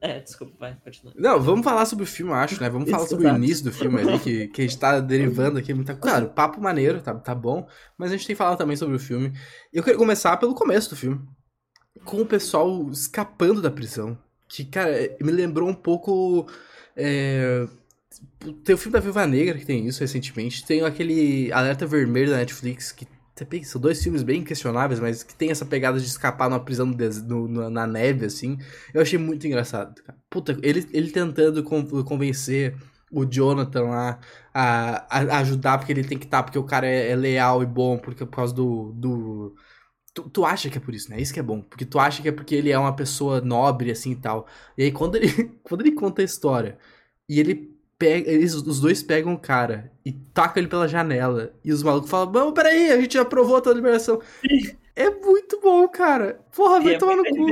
[0.00, 1.12] é, desculpa, vai, continua.
[1.16, 2.70] Não, vamos falar sobre o filme, eu acho, né?
[2.70, 5.58] Vamos falar Isso, sobre o início do filme ali, que, que a gente tá derivando
[5.58, 6.16] aqui muita coisa.
[6.18, 7.66] Claro, papo maneiro, tá, tá bom,
[7.98, 9.32] mas a gente tem que falar também sobre o filme.
[9.72, 11.20] Eu queria começar pelo começo do filme.
[12.04, 14.16] Com o pessoal escapando da prisão.
[14.48, 16.46] Que, cara, me lembrou um pouco.
[16.96, 17.66] É...
[18.64, 20.64] Tem o filme da Viúva Negra que tem isso recentemente.
[20.66, 23.06] Tem aquele Alerta Vermelho da Netflix, que
[23.64, 27.48] são dois filmes bem questionáveis, mas que tem essa pegada de escapar numa prisão no
[27.48, 28.58] no- na neve, assim.
[28.92, 29.94] Eu achei muito engraçado.
[30.28, 32.76] Puta, ele, ele tentando con- convencer
[33.10, 34.20] o Jonathan lá
[34.54, 37.66] a, a ajudar porque ele tem que estar, porque o cara é, é leal e
[37.66, 38.92] bom, porque por causa do.
[38.92, 39.54] do...
[40.14, 41.20] Tu, tu acha que é por isso, né?
[41.20, 41.62] Isso que é bom.
[41.62, 44.46] Porque tu acha que é porque ele é uma pessoa nobre, assim e tal.
[44.76, 45.28] E aí, quando ele,
[45.62, 46.78] quando ele conta a história
[47.28, 47.69] e ele
[48.00, 48.28] pega.
[48.30, 51.52] Eles, os dois pegam o cara e tacam ele pela janela.
[51.62, 54.20] E os malucos falam: Não, peraí, a gente já aprovou a tua liberação.
[54.96, 56.40] É muito bom, cara.
[56.56, 57.46] Porra, vai é tomar no cu.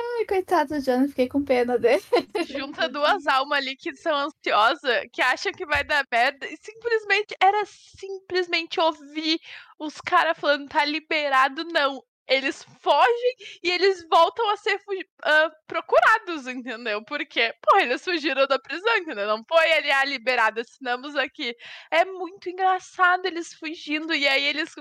[0.00, 2.02] Ai, coitado do fiquei com pena dele.
[2.46, 7.34] Junta duas almas ali que são ansiosas, que acham que vai dar merda, e simplesmente
[7.40, 9.40] era simplesmente ouvir
[9.78, 12.02] os caras falando tá liberado, não.
[12.28, 14.80] Eles fogem e eles voltam a ser
[15.22, 17.02] ah, procurados, entendeu?
[17.04, 19.26] Porque, pô, eles fugiram da prisão, entendeu?
[19.26, 21.56] Não foi ali, ah, liberado, assinamos aqui.
[21.90, 24.74] É muito engraçado eles fugindo e aí eles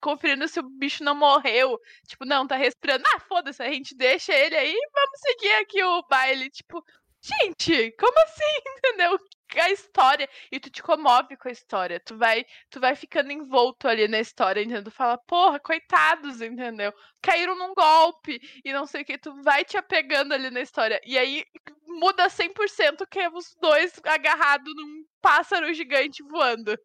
[0.00, 1.78] conferindo se o bicho não morreu.
[2.06, 3.04] Tipo, não, tá respirando.
[3.06, 6.50] Ah, foda-se, a gente deixa ele aí vamos seguir aqui o baile.
[6.50, 6.84] Tipo,
[7.20, 8.60] gente, como assim?
[8.78, 9.18] Entendeu?
[9.56, 10.28] A história.
[10.50, 12.00] E tu te comove com a história.
[12.00, 14.84] Tu vai, tu vai ficando envolto ali na história, entendeu?
[14.84, 16.92] Tu fala, porra, coitados, entendeu?
[17.22, 19.18] Caíram num golpe e não sei o que.
[19.18, 21.00] Tu vai te apegando ali na história.
[21.04, 21.44] E aí
[21.86, 26.78] muda 100% que é os dois agarrados num pássaro gigante voando.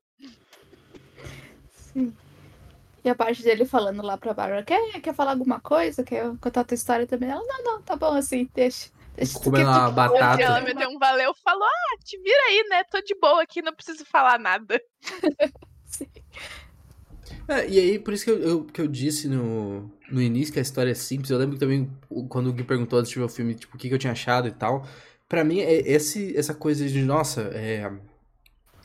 [1.71, 2.15] Sim.
[3.03, 6.03] E a parte dele falando lá pra Bárbara, quer, quer falar alguma coisa?
[6.03, 7.29] Quer contar a tua história também?
[7.29, 8.89] Ela, não, não, tá bom assim, deixa.
[9.41, 10.41] Comendo uma batata.
[10.43, 12.83] Ela me deu um valeu falou: Ah, te vira aí, né?
[12.83, 14.79] Tô de boa aqui, não preciso falar nada.
[15.85, 16.07] Sim.
[17.47, 20.59] É, e aí, por isso que eu, eu- que eu disse no, no início que
[20.59, 21.29] a história é simples.
[21.29, 21.89] Eu lembro que também,
[22.29, 24.13] quando o Gui perguntou antes de ver o filme, tipo, o que, que eu tinha
[24.13, 24.85] achado e tal.
[25.27, 27.91] Pra mim, é esse, essa coisa de, nossa, é,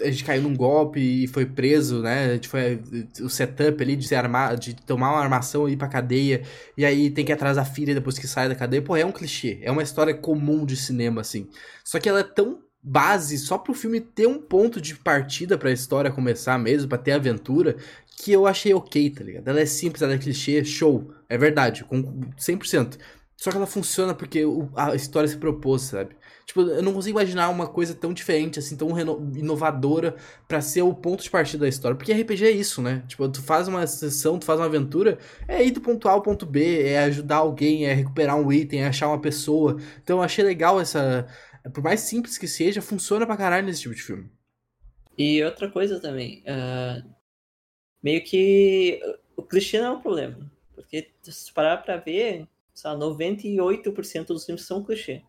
[0.03, 2.31] a gente caiu num golpe e foi preso, né?
[2.31, 2.83] A gente foi
[3.21, 6.43] o setup ali de se armar, de tomar uma armação e ir pra cadeia.
[6.77, 8.83] E aí tem que ir atrás da filha depois que sai da cadeia.
[8.83, 9.59] Pô, é um clichê.
[9.63, 11.49] É uma história comum de cinema, assim.
[11.85, 15.71] Só que ela é tão base só pro filme ter um ponto de partida pra
[15.71, 17.77] história começar mesmo, pra ter aventura,
[18.17, 19.49] que eu achei ok, tá ligado?
[19.49, 21.13] Ela é simples, ela é clichê, show.
[21.29, 22.03] É verdade, com
[22.39, 22.99] 100%.
[23.37, 24.43] Só que ela funciona porque
[24.77, 26.15] a história se propôs, sabe?
[26.51, 30.17] Tipo, eu não consigo imaginar uma coisa tão diferente, assim, tão inovadora
[30.49, 31.97] pra ser o ponto de partida da história.
[31.97, 33.05] Porque RPG é isso, né?
[33.07, 36.23] Tipo, tu faz uma sessão, tu faz uma aventura, é ir do ponto A ao
[36.23, 39.77] ponto B, é ajudar alguém, é recuperar um item, é achar uma pessoa.
[40.03, 41.25] Então eu achei legal essa.
[41.73, 44.29] Por mais simples que seja, funciona pra caralho nesse tipo de filme.
[45.17, 47.01] E outra coisa também, ah,
[48.03, 49.01] meio que
[49.37, 50.51] o clichê não é um problema.
[50.75, 55.23] Porque se parar pra ver, sei lá, 98% dos filmes são clichê.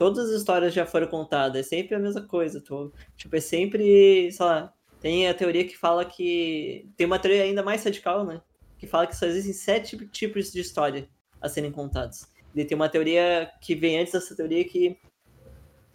[0.00, 2.58] Todas as histórias já foram contadas, é sempre a mesma coisa.
[2.58, 6.90] Tu, tipo, é sempre, sei lá, tem a teoria que fala que.
[6.96, 8.40] Tem uma teoria ainda mais radical, né?
[8.78, 11.06] Que fala que só existem sete tipos de história
[11.38, 12.24] a serem contados.
[12.54, 14.98] E tem uma teoria que vem antes dessa teoria que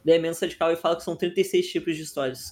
[0.05, 2.51] é menos radical e fala que são 36 tipos de histórias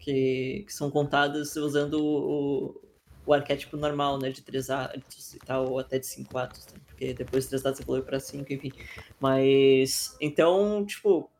[0.00, 2.78] que, que são contadas usando o,
[3.24, 4.28] o arquétipo normal, né?
[4.28, 6.89] De três atos e tal, ou até de cinco atos, né?
[7.00, 8.72] Porque depois de três atos evolui pra cinco, enfim.
[9.18, 11.30] Mas, então, tipo,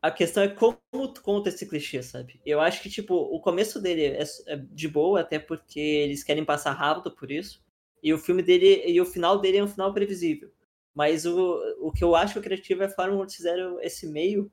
[0.00, 0.78] a questão é como
[1.12, 2.40] tu conta esse clichê, sabe?
[2.46, 6.46] Eu acho que, tipo, o começo dele é, é de boa, até porque eles querem
[6.46, 7.62] passar rápido por isso.
[8.02, 10.50] E o filme dele, e o final dele é um final previsível.
[10.94, 14.50] Mas o, o que eu acho criativo é a forma como fizeram esse meio,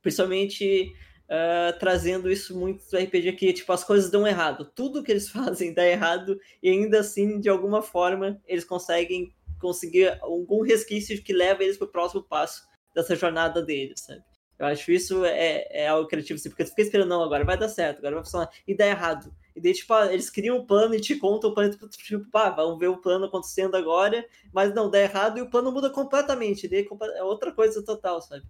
[0.00, 0.94] principalmente
[1.28, 4.64] ah, trazendo isso muito do RPG, que tipo, as coisas dão errado.
[4.74, 10.18] Tudo que eles fazem dá errado, e ainda assim, de alguma forma, eles conseguem conseguir
[10.22, 12.62] algum resquício que leva eles pro próximo passo
[12.94, 14.22] dessa jornada deles, sabe?
[14.58, 17.56] Eu acho isso é, é algo criativo, assim, porque tu fica esperando, não, agora vai
[17.56, 19.32] dar certo, agora vai funcionar, e dá errado.
[19.54, 22.30] E daí, tipo, ah, eles criam um plano e te contam o plano, tipo, tipo,
[22.30, 25.90] pá, vamos ver o plano acontecendo agora, mas não, dá errado e o plano muda
[25.90, 28.44] completamente, daí é é outra coisa total, sabe?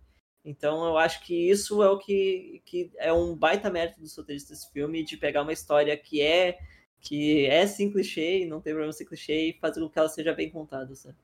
[0.45, 4.59] Então eu acho que isso é o que, que é um baita mérito dos roteiristas
[4.59, 6.59] desse filme, de pegar uma história que é
[7.01, 10.33] que é sim clichê, não tem problema ser clichê, e fazer com que ela seja
[10.35, 11.17] bem contada, sabe?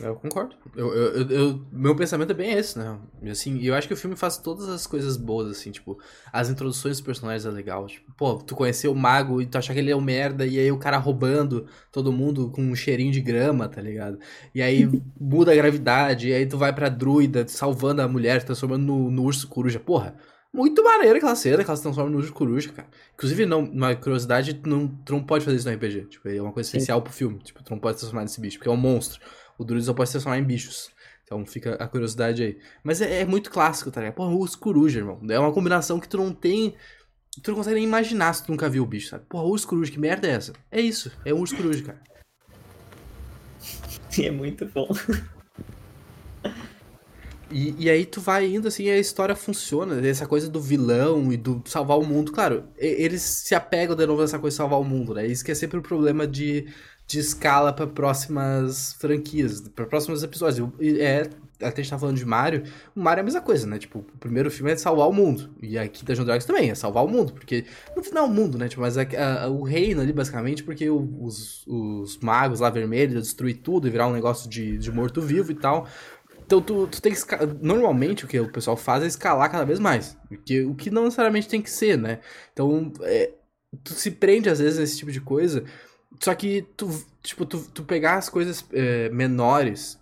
[0.00, 0.54] Eu concordo.
[0.76, 2.98] Eu, eu, eu, meu pensamento é bem esse, né?
[3.30, 5.98] Assim, eu acho que o filme faz todas as coisas boas, assim, tipo,
[6.32, 7.86] as introduções dos personagens é legal.
[7.86, 10.58] Tipo, pô, tu conhecer o mago e tu achar que ele é um merda, e
[10.58, 14.18] aí o cara roubando todo mundo com um cheirinho de grama, tá ligado?
[14.54, 18.84] E aí muda a gravidade, e aí tu vai pra druida, salvando a mulher, transformando
[18.84, 19.80] no, no urso coruja.
[19.80, 20.16] Porra,
[20.52, 22.88] muito maneiro aquela cena que ela se transforma no urso coruja, cara.
[23.14, 26.06] Inclusive, não, uma curiosidade, tu não, tu não pode fazer isso no RPG.
[26.06, 27.38] Tipo, é uma coisa essencial pro filme.
[27.38, 29.20] Tipo, tu não pode se transformar nesse bicho, porque é um monstro
[29.58, 30.90] o druida só pode se transformar em bichos.
[31.24, 32.58] Então fica a curiosidade aí.
[32.82, 34.14] Mas é, é muito clássico, tá ligado?
[34.14, 35.20] Porra, urso coruja, irmão.
[35.28, 36.74] É uma combinação que tu não tem.
[37.42, 39.24] Tu não consegue nem imaginar se tu nunca viu o bicho, sabe?
[39.28, 40.52] Porra, urso coruja, que merda é essa?
[40.70, 42.00] É isso, é um urso coruja, cara.
[44.18, 44.88] É muito bom.
[47.50, 50.06] E, e aí tu vai indo assim, a história funciona.
[50.06, 52.32] Essa coisa do vilão e do salvar o mundo.
[52.32, 55.26] Claro, eles se apegam de novo nessa coisa de salvar o mundo, né?
[55.26, 56.66] Isso que é sempre o problema de
[57.08, 60.68] de escala para próximas franquias, para próximos episódios.
[60.78, 61.30] É,
[61.60, 63.78] até a gente tá falando de Mario, o Mario é a mesma coisa, né?
[63.78, 65.50] Tipo, o primeiro filme é salvar o mundo.
[65.62, 67.32] E aqui da Dragons também, é salvar o mundo.
[67.32, 67.64] Porque,
[67.96, 68.68] no final, o mundo, né?
[68.68, 73.56] Tipo, mas a, a, o reino ali, basicamente, porque os, os magos lá vermelhos destruir
[73.56, 75.88] tudo e virar um negócio de, de morto-vivo e tal.
[76.48, 77.20] Então tu, tu tem que.
[77.60, 80.16] Normalmente o que o pessoal faz é escalar cada vez mais.
[80.28, 82.20] Porque, o que não necessariamente tem que ser, né?
[82.54, 83.32] Então, é,
[83.84, 85.64] tu se prende às vezes nesse tipo de coisa
[86.20, 86.88] só que tu,
[87.22, 89.98] tipo, tu, tu pegar as coisas é, menores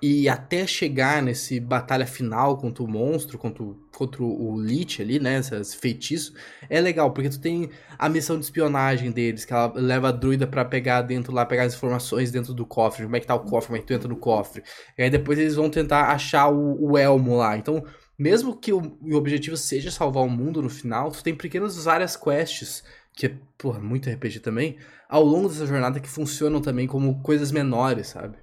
[0.00, 5.18] e até chegar nesse batalha final contra o monstro, contra o, contra o Lich ali,
[5.18, 6.32] né, esse feitiço,
[6.68, 10.46] é legal, porque tu tem a missão de espionagem deles, que ela leva a druida
[10.46, 13.40] para pegar dentro lá, pegar as informações dentro do cofre, como é que tá o
[13.40, 14.62] cofre, como é que tu entra no cofre.
[14.96, 17.56] E aí depois eles vão tentar achar o, o elmo lá.
[17.58, 17.84] Então,
[18.16, 22.16] mesmo que o, o objetivo seja salvar o mundo no final, tu tem pequenas várias
[22.16, 27.20] quests, que é, porra, muito RPG também, ao longo dessa jornada que funcionam também como
[27.22, 28.38] coisas menores, sabe?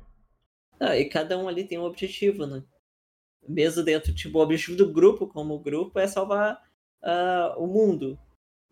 [0.80, 2.64] Ah, e cada um ali tem um objetivo, né?
[3.48, 6.62] Mesmo dentro, tipo, o objetivo do grupo, como grupo, é salvar
[7.04, 8.20] uh, o mundo.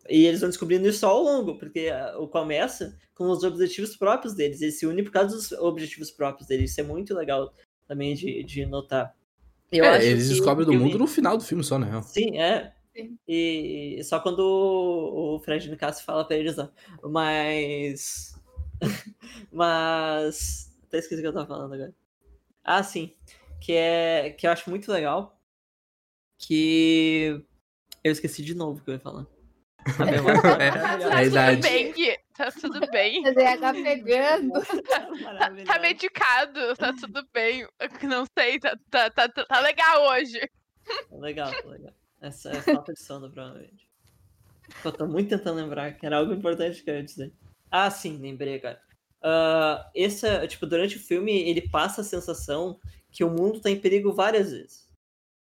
[0.08, 4.62] E eles vão descobrindo isso ao longo, porque uh, começa com os objetivos próprios deles.
[4.62, 6.72] Eles se unem por causa dos objetivos próprios deles.
[6.72, 7.52] Isso é muito legal
[7.88, 9.16] também de, de notar.
[9.72, 12.02] Eu é, eles descobrem do mundo no final do filme só, né?
[12.04, 12.74] Sim, é.
[13.28, 16.72] E só quando o Fred Nicasso fala pra eles lá.
[17.04, 18.36] Mas.
[19.52, 20.72] Mas.
[20.96, 21.94] Até esqueci o que eu tava falando agora.
[22.64, 23.14] Ah, sim.
[23.60, 24.30] Que é.
[24.30, 25.38] Que eu acho muito legal.
[26.38, 27.44] Que.
[28.02, 29.26] Eu esqueci de novo o que eu ia falar.
[30.00, 31.62] Memória tá, é, idade.
[31.62, 32.18] Tudo bem, Gui.
[32.34, 33.24] Tá tudo bem.
[33.60, 34.54] Tá pegando.
[34.54, 37.68] Tá, tá, medicado, tá tudo bem.
[38.04, 40.40] Não sei, tá, tá, tá, tá legal hoje.
[41.10, 41.94] Tá legal, tá legal.
[42.22, 43.90] Essa é falta de sono, provavelmente.
[44.84, 47.34] Eu tô muito tentando lembrar que era algo importante que eu ia dizer.
[47.70, 48.82] Ah, sim, lembrei agora.
[49.26, 52.80] Uh, esse, tipo, durante o filme, ele passa a sensação
[53.12, 54.86] que o mundo tá em perigo várias vezes.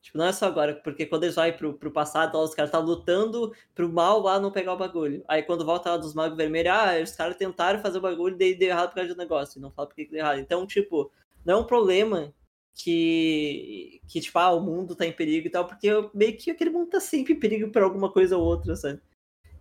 [0.01, 2.77] Tipo, não é só agora, porque quando eles vão pro, pro passado, os caras tá
[2.77, 5.23] lutando pro mal lá não pegar o bagulho.
[5.27, 8.55] Aí quando volta lá dos magos vermelhos, ah, os caras tentaram fazer o bagulho e
[8.55, 9.59] deu errado por causa do negócio.
[9.59, 10.39] E não fala por que deu errado.
[10.39, 11.11] Então, tipo,
[11.45, 12.33] não é um problema
[12.75, 16.51] que, que tipo, ah, o mundo tá em perigo e tal, porque eu, meio que
[16.51, 19.01] aquele mundo tá sempre em perigo por alguma coisa ou outra, sabe?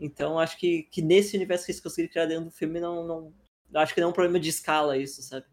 [0.00, 3.32] Então, acho que, que nesse universo que eles conseguiram criar dentro do filme, não, não,
[3.74, 5.46] acho que não é um problema de escala isso, sabe?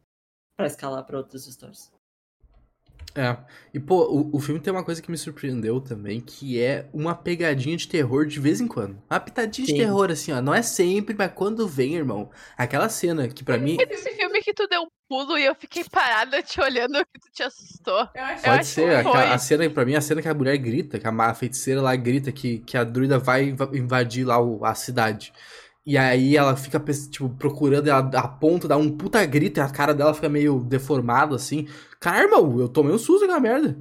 [0.58, 1.91] Pra escalar para outras histórias.
[3.15, 3.36] É.
[3.73, 7.15] E, pô, o, o filme tem uma coisa que me surpreendeu também, que é uma
[7.15, 9.01] pegadinha de terror de vez em quando.
[9.10, 9.73] Uma pitadinha Sim.
[9.73, 10.41] de terror, assim, ó.
[10.41, 12.29] Não é sempre, mas quando vem, irmão.
[12.58, 13.77] Aquela cena que para mim.
[13.89, 17.32] Esse filme que tu deu um pulo e eu fiquei parada te olhando que tu
[17.34, 18.08] te assustou.
[18.13, 19.05] Eu Pode ser.
[19.05, 21.95] A, a, cena, pra mim, a cena que a mulher grita, que a feiticeira lá
[21.95, 25.34] grita que, que a druida vai invadir lá o, a cidade.
[25.89, 29.91] E aí ela fica, tipo, procurando, ela aponta, dá um puta grito e a cara
[29.91, 31.67] dela fica meio deformada, assim.
[31.99, 33.75] Cara, irmão, eu tomei um susto aquela merda.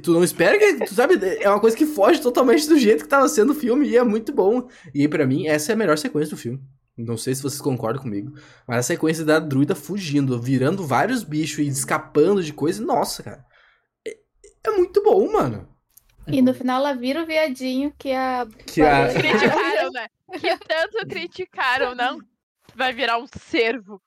[0.00, 3.10] Tu não espera que, tu sabe, é uma coisa que foge totalmente do jeito que
[3.10, 4.68] tava sendo o filme e é muito bom.
[4.94, 6.60] E para mim, essa é a melhor sequência do filme.
[6.96, 8.32] Não sei se vocês concordam comigo,
[8.64, 13.44] mas a sequência da druida fugindo, virando vários bichos e escapando de coisa, nossa, cara.
[14.06, 14.16] É,
[14.68, 15.66] é muito bom, mano.
[16.28, 18.46] E no final ela vira o viadinho que a.
[18.66, 19.08] Que a...
[19.94, 20.08] Né?
[20.38, 22.18] Que tanto criticaram, não?
[22.74, 24.00] Vai virar um cervo.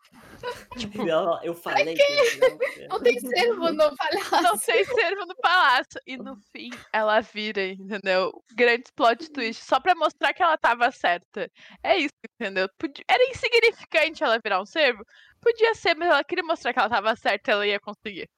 [0.77, 1.03] Tipo,
[1.43, 2.03] eu falei que...
[2.03, 2.87] que...
[2.87, 4.41] não tem cervo no palácio.
[4.41, 6.01] Não tem cervo no palácio.
[6.05, 8.31] E no fim, ela vira, entendeu?
[8.53, 11.49] Grande plot twist, só pra mostrar que ela tava certa.
[11.81, 12.67] É isso, entendeu?
[13.07, 15.05] Era insignificante ela virar um cervo?
[15.41, 18.29] Podia ser, mas ela queria mostrar que ela tava certa, ela ia conseguir.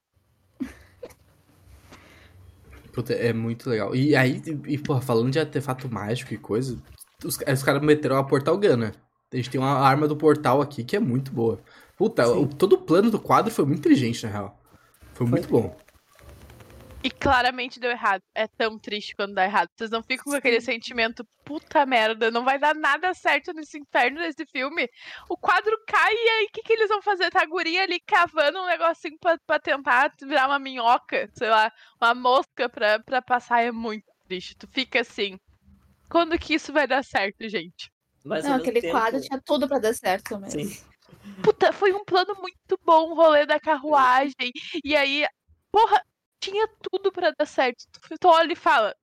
[2.92, 3.94] Puta, é muito legal.
[3.94, 6.82] E aí, e, porra, falando de artefato mágico e coisa,
[7.24, 8.92] os, os caras meteram a Portal Gun, né?
[9.32, 11.60] A gente tem uma arma do portal aqui que é muito boa.
[11.96, 12.42] Puta, Sim.
[12.44, 14.60] o- todo o plano do quadro foi muito inteligente, na real.
[15.14, 15.76] Foi muito bom.
[17.02, 18.22] E claramente deu errado.
[18.34, 19.68] É tão triste quando dá errado.
[19.76, 24.18] Vocês não ficam com aquele sentimento, puta merda, não vai dar nada certo nesse inferno
[24.18, 24.88] desse filme.
[25.28, 27.30] O quadro cai e aí o que, que eles vão fazer?
[27.30, 31.70] Tá a guria ali cavando um negocinho pra, pra tentar virar uma minhoca, sei lá,
[32.00, 33.62] uma mosca pra, pra passar.
[33.62, 34.56] É muito triste.
[34.56, 35.38] Tu fica assim.
[36.08, 37.90] Quando que isso vai dar certo, gente?
[38.24, 40.60] Mas Não, aquele tempo- quadro tinha tudo pra dar certo mesmo.
[40.64, 40.84] Sim.
[41.42, 44.50] Puta, foi um plano muito bom o rolê da carruagem.
[44.84, 45.26] E aí,
[45.70, 46.02] porra,
[46.40, 47.84] tinha tudo pra dar certo.
[47.92, 48.94] Tu, tu olha e fala,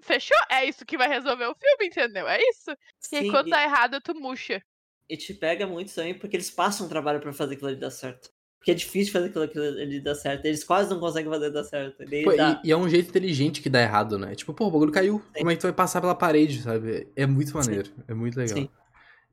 [0.00, 0.36] fechou?
[0.50, 2.26] É isso que vai resolver o filme, entendeu?
[2.28, 2.70] É isso.
[3.12, 4.62] E aí, Sim, quando e- dá errado, tu murcha.
[5.08, 8.30] E te pega muito também porque eles passam trabalho pra fazer aquilo ali dar certo.
[8.60, 10.44] Porque é difícil fazer aquilo, aquilo ali dar certo.
[10.44, 12.02] Eles quase não conseguem fazer dar certo.
[12.02, 14.34] E Pô, e, e é um jeito inteligente que dá errado, né?
[14.34, 15.22] Tipo, pô, o bagulho caiu.
[15.34, 17.08] Como é que tu vai passar pela parede, sabe?
[17.16, 17.90] É muito maneiro.
[18.06, 18.58] É muito legal.
[18.58, 18.68] Sim.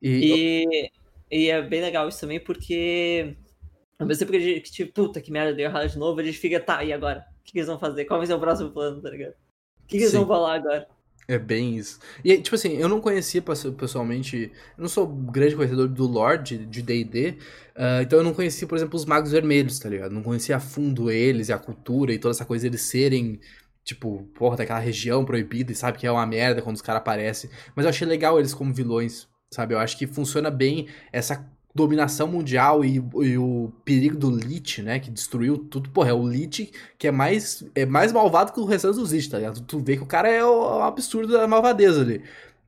[0.01, 0.89] E,
[1.29, 3.35] E, e é bem legal isso também porque.
[3.99, 6.23] Ao mesmo tempo que a gente, tipo, puta que merda, deu errado de novo, a
[6.23, 7.25] gente fica, tá, e agora?
[7.41, 8.05] O que, eles vão fazer?
[8.05, 9.31] Qual vai ser o próximo plano, tá ligado?
[9.31, 10.19] O que, que eles Sim.
[10.19, 10.87] vão falar agora?
[11.29, 11.99] É bem isso.
[12.23, 14.49] E, tipo assim, eu não conhecia pesso- pessoalmente.
[14.77, 17.37] Eu não sou grande conhecedor do Lorde de DD.
[17.75, 20.11] ah, então eu não conhecia, por exemplo, os Magos Vermelhos, tá ligado?
[20.13, 23.39] Não conhecia a fundo eles e a cultura e toda essa coisa deles serem.
[23.83, 27.49] Tipo, porra, daquela região proibida e sabe que é uma merda quando os caras aparecem.
[27.75, 29.73] Mas eu achei legal eles como vilões, sabe?
[29.73, 31.45] Eu acho que funciona bem essa
[31.77, 34.99] dominação mundial e, e o perigo do Lich, né?
[34.99, 35.89] Que destruiu tudo.
[35.91, 39.29] Porra, é o Lich que é mais, é mais malvado que o restante dos Lich,
[39.29, 39.61] tá ligado?
[39.61, 42.23] Tu vê que o cara é o, o absurdo da malvadeza ali.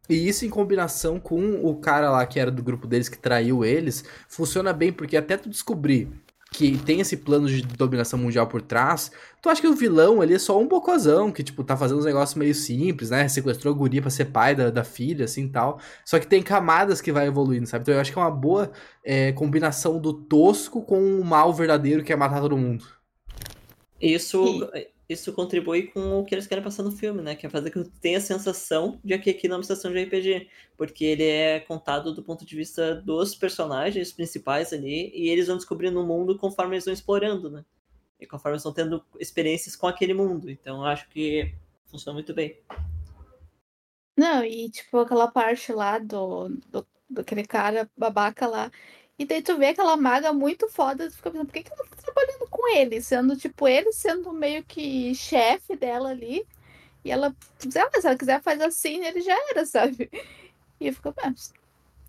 [0.07, 3.65] E isso em combinação com o cara lá que era do grupo deles que traiu
[3.65, 6.09] eles, funciona bem, porque até tu descobrir
[6.51, 10.33] que tem esse plano de dominação mundial por trás, tu acha que o vilão ali
[10.33, 13.27] é só um bocozão, que, tipo, tá fazendo uns negócios meio simples, né?
[13.27, 15.79] Sequestrou a guria pra ser pai da, da filha, assim, tal.
[16.03, 17.83] Só que tem camadas que vai evoluindo, sabe?
[17.83, 18.71] Então eu acho que é uma boa
[19.05, 22.83] é, combinação do tosco com o mal verdadeiro que é matar todo mundo.
[24.01, 24.69] Isso,
[25.09, 27.35] isso contribui com o que eles querem passar no filme, né?
[27.35, 30.03] Que é fazer que tu tenha a sensação de que aquilo é uma estação de
[30.03, 30.47] RPG.
[30.77, 35.57] Porque ele é contado do ponto de vista dos personagens principais ali, e eles vão
[35.57, 37.65] descobrindo o mundo conforme eles vão explorando, né?
[38.19, 40.47] E conforme eles vão tendo experiências com aquele mundo.
[40.47, 41.55] Então acho que
[41.87, 42.61] funciona muito bem.
[44.15, 48.71] Não, e tipo aquela parte lá do, do, daquele cara babaca lá.
[49.19, 51.85] E daí tu vê aquela maga muito foda, tu fica pensando, por que, que ela
[51.89, 53.01] tá trabalhando com ele?
[53.01, 56.47] Sendo, tipo, ele sendo meio que chefe dela ali.
[57.03, 60.09] E ela, sei lá, se ela quiser fazer assim, ele já era, sabe?
[60.79, 61.53] E eu fico, mas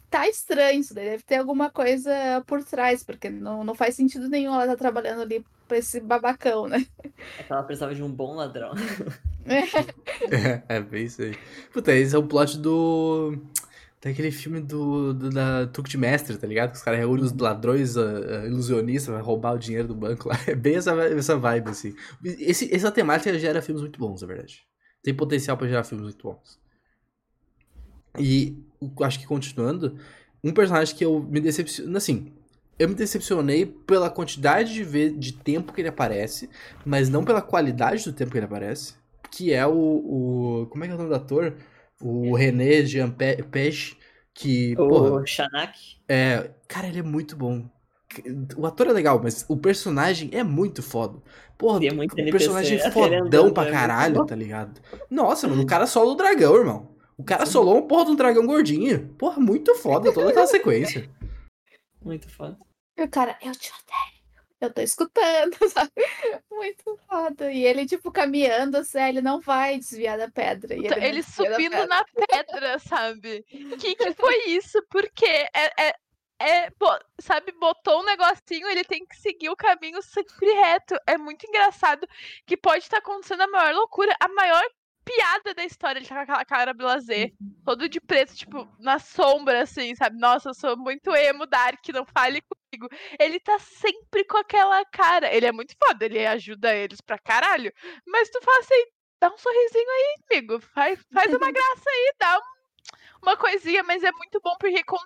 [0.09, 2.13] tá estranho isso daí, deve ter alguma coisa
[2.47, 6.69] por trás, porque não, não faz sentido nenhum ela tá trabalhando ali pra esse babacão,
[6.69, 6.87] né?
[7.39, 8.73] É que ela precisava de um bom ladrão.
[10.31, 11.37] É, é bem isso aí.
[11.73, 13.39] Puta, esse é o plot do.
[14.03, 16.71] Daquele filme do, do- da Truque de Mestre, tá ligado?
[16.71, 20.37] Que os caras reúnem os ladrões ah, ilusionistas, vai roubar o dinheiro do banco lá.
[20.49, 21.95] É bem essa, essa vibe, assim.
[22.25, 24.63] Esse, essa temática gera filmes muito bons, na verdade.
[25.03, 26.59] Tem potencial pra gerar filmes muito bons.
[28.19, 28.57] E
[29.03, 29.97] acho que continuando,
[30.43, 31.97] um personagem que eu me decepcionei.
[31.97, 32.33] Assim,
[32.79, 36.49] eu me decepcionei pela quantidade de, ve- de tempo que ele aparece,
[36.85, 38.95] mas não pela qualidade do tempo que ele aparece.
[39.31, 39.73] Que é o.
[39.73, 41.55] o como é que é o nome do ator?
[42.01, 43.97] O René Jean Pe- Pech.
[44.33, 45.79] Que, porra, O Shanak.
[46.09, 46.51] é.
[46.69, 47.69] Cara, ele é muito bom.
[48.57, 51.19] O ator é legal, mas o personagem é muito foda.
[51.59, 54.81] Porra, é muito o NPC, personagem é fodão pra é caralho, tá ligado?
[55.11, 56.89] Nossa, mano, o cara sola o dragão, irmão.
[57.17, 59.09] O cara solou uma porra de um dragão gordinho.
[59.19, 61.09] Porra, muito foda toda aquela sequência.
[62.03, 62.57] Muito foda.
[62.99, 64.20] E o cara, eu te odeio.
[64.61, 65.91] Eu tô escutando, sabe?
[66.51, 67.51] Muito foda.
[67.51, 70.75] E ele, tipo, caminhando, assim, ele não vai desviar da pedra.
[70.75, 71.87] Ele, ele subindo pedra.
[71.87, 73.43] na pedra, sabe?
[73.81, 74.85] Que que foi isso?
[74.91, 75.95] Porque é, é,
[76.41, 76.71] é,
[77.21, 80.95] sabe, botou um negocinho, ele tem que seguir o caminho sempre reto.
[81.07, 82.07] É muito engraçado
[82.47, 84.63] que pode estar acontecendo a maior loucura, a maior
[85.05, 85.99] piada da história.
[85.99, 87.33] Ele tá com aquela cara blazer,
[87.65, 90.19] todo de preto, tipo, na sombra, assim, sabe?
[90.19, 92.89] Nossa, eu sou muito emo, dark, não fale comigo.
[93.19, 95.33] Ele tá sempre com aquela cara.
[95.35, 97.73] Ele é muito foda, ele ajuda eles pra caralho.
[98.07, 98.85] Mas tu fala assim,
[99.21, 100.61] dá um sorrisinho aí, amigo.
[100.61, 102.61] Faz, faz uma graça aí, dá um-
[103.23, 104.97] uma coisinha, mas é muito bom porque con-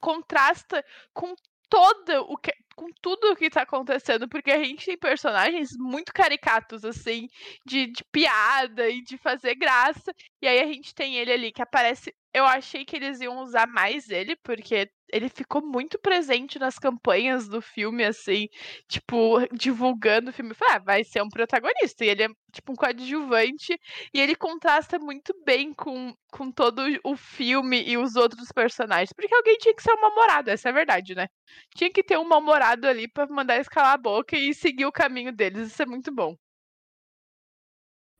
[0.00, 1.34] contrasta com
[1.70, 6.12] toda o que com tudo o que tá acontecendo, porque a gente tem personagens muito
[6.12, 7.28] caricatos, assim,
[7.64, 10.12] de, de piada e de fazer graça,
[10.42, 13.66] e aí a gente tem ele ali que aparece eu achei que eles iam usar
[13.68, 18.48] mais ele, porque ele ficou muito presente nas campanhas do filme, assim,
[18.88, 20.54] tipo, divulgando o filme.
[20.54, 22.04] Falei, ah, vai ser um protagonista.
[22.04, 23.78] E ele é, tipo, um coadjuvante.
[24.12, 29.12] E ele contrasta muito bem com, com todo o filme e os outros personagens.
[29.14, 31.28] Porque alguém tinha que ser um mal-humorado, essa é a verdade, né?
[31.76, 35.32] Tinha que ter um mal-humorado ali pra mandar escalar a boca e seguir o caminho
[35.32, 35.68] deles.
[35.68, 36.36] Isso é muito bom.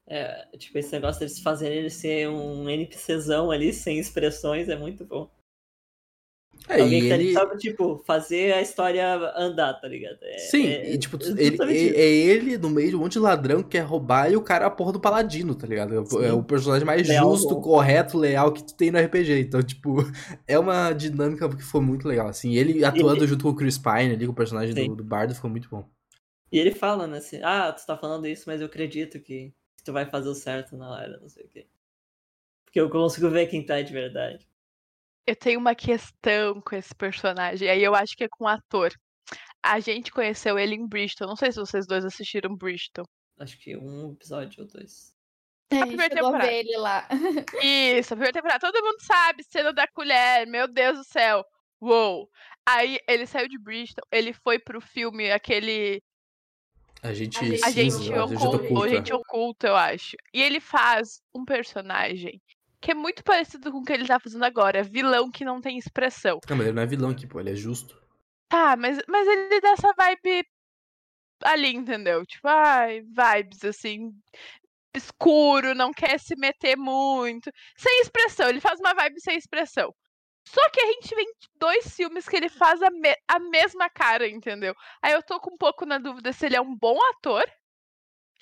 [0.07, 5.05] É, tipo, esse negócio deles fazerem ele ser um NPCzão ali, sem expressões, é muito
[5.05, 5.31] bom.
[6.69, 7.33] É, Alguém que tá ele...
[7.33, 10.19] pra, tipo, fazer a história andar, tá ligado?
[10.23, 13.15] É- Sim, é- e tipo, é ele, é, é ele no meio de um monte
[13.15, 15.95] de ladrão que quer roubar e o cara é a porra do paladino, tá ligado?
[15.95, 16.39] É o- É Sim.
[16.39, 17.61] o personagem mais Leal, justo, bom.
[17.61, 19.41] correto, leal que tu tem no RPG.
[19.41, 19.97] Então, tipo,
[20.47, 22.55] é uma dinâmica que foi muito legal, assim.
[22.55, 25.51] Ele atuando junto com o Chris Pine ali, com o personagem do, do Bardo, ficou
[25.51, 25.87] muito bom.
[26.51, 29.53] E ele fala, né, assim, ah, tu tá falando isso, mas eu acredito que
[29.85, 31.67] tu vai fazer o certo na hora, não sei o quê.
[32.65, 34.49] Porque eu consigo ver quem tá de verdade.
[35.27, 38.93] Eu tenho uma questão com esse personagem, aí eu acho que é com o ator.
[39.63, 41.27] A gente conheceu ele em Bristol.
[41.27, 43.07] Não sei se vocês dois assistiram Bristol.
[43.39, 45.15] Acho que um episódio ou dois.
[45.71, 46.47] A gente primeira a temporada.
[46.47, 47.09] ver ele lá.
[47.63, 48.61] Isso, a primeira temporada.
[48.61, 51.45] Todo mundo sabe, cena da colher, meu Deus do céu.
[51.81, 52.31] Uou.
[52.67, 56.03] Aí ele saiu de Bristol, ele foi pro filme, aquele
[57.05, 58.87] Agente Agente Agente cinza, agente Oculto, oculta.
[58.87, 60.17] Agente Oculto, eu acho.
[60.33, 62.41] E ele faz um personagem
[62.81, 64.83] que é muito parecido com o que ele tá fazendo agora.
[64.83, 66.39] Vilão que não tem expressão.
[66.49, 68.03] Não, mas ele não é vilão aqui, pô, ele é justo.
[68.49, 70.47] Tá, mas, mas ele dá essa vibe
[71.45, 72.25] ali, entendeu?
[72.25, 74.11] Tipo, ai, vibes assim,
[74.97, 77.51] escuro, não quer se meter muito.
[77.77, 79.95] Sem expressão, ele faz uma vibe sem expressão.
[80.47, 81.25] Só que a gente vê
[81.57, 84.75] dois filmes que ele faz a, me- a mesma cara, entendeu?
[85.03, 87.45] Aí eu tô com um pouco na dúvida se ele é um bom ator.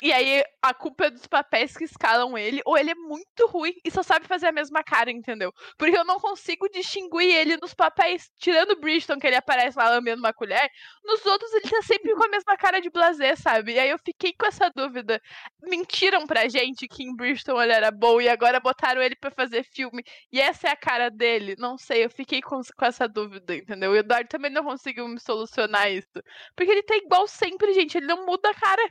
[0.02, 3.72] E aí a culpa é dos papéis que escalam ele, ou ele é muito ruim
[3.84, 5.52] e só sabe fazer a mesma cara, entendeu?
[5.78, 9.88] Porque eu não consigo distinguir ele nos papéis, tirando o Bridgeton, que ele aparece lá
[9.88, 10.68] lambendo uma colher,
[11.04, 13.74] nos outros ele tá sempre com a mesma cara de blazer, sabe?
[13.74, 15.20] E aí eu fiquei com essa dúvida.
[15.62, 19.62] Mentiram pra gente que em Bridgeton ele era bom e agora botaram ele pra fazer
[19.62, 21.54] filme e essa é a cara dele?
[21.58, 23.92] Não sei, eu fiquei com, com essa dúvida, entendeu?
[23.92, 26.20] O Eduardo também não conseguiu me solucionar isso.
[26.56, 28.82] Porque ele tá igual sempre, gente, ele não muda a cara.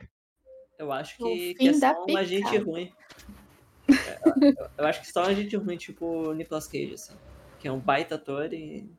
[0.82, 2.66] Eu acho que, que é só um agente picada.
[2.66, 2.92] ruim.
[3.88, 4.20] É,
[4.60, 7.14] eu, eu acho que só um agente ruim, tipo o Nicolas Cage, assim.
[7.60, 8.90] Que é um baita ator e.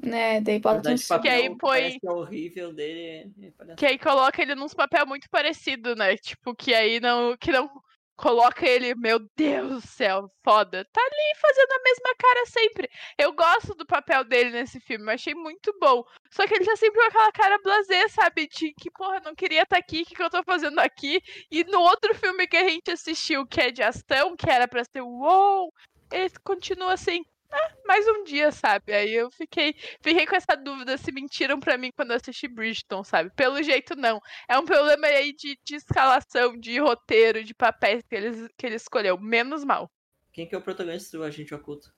[0.00, 1.08] Né, daí bota uns...
[1.08, 3.32] papel Que aí põe- que é horrível dele.
[3.58, 3.74] palhaçada.
[3.74, 6.16] Que aí coloca ele num papel muito parecido, né?
[6.16, 7.36] Tipo, que aí não.
[7.36, 7.68] Que não
[8.16, 10.84] coloca ele, meu Deus do céu, foda.
[10.92, 12.90] Tá ali fazendo a mesma cara sempre.
[13.18, 16.02] Eu gosto do papel dele nesse filme, eu achei muito bom.
[16.30, 18.48] Só que ele tá sempre com aquela cara blasé, sabe?
[18.48, 21.20] De que, porra, não queria estar aqui, o que, que eu tô fazendo aqui?
[21.50, 24.84] E no outro filme que a gente assistiu, que é de ação, que era pra
[24.84, 25.72] ser uou,
[26.10, 27.24] ele continua assim.
[27.50, 28.92] Ah, mais um dia, sabe?
[28.92, 33.04] Aí eu fiquei, fiquei com essa dúvida se mentiram pra mim quando eu assisti Bridgeton,
[33.04, 33.30] sabe?
[33.34, 34.20] Pelo jeito, não.
[34.48, 38.76] É um problema aí de, de escalação, de roteiro, de papéis que ele, que ele
[38.76, 39.18] escolheu.
[39.18, 39.90] Menos mal.
[40.32, 41.94] Quem que é o protagonista do Agente Oculto?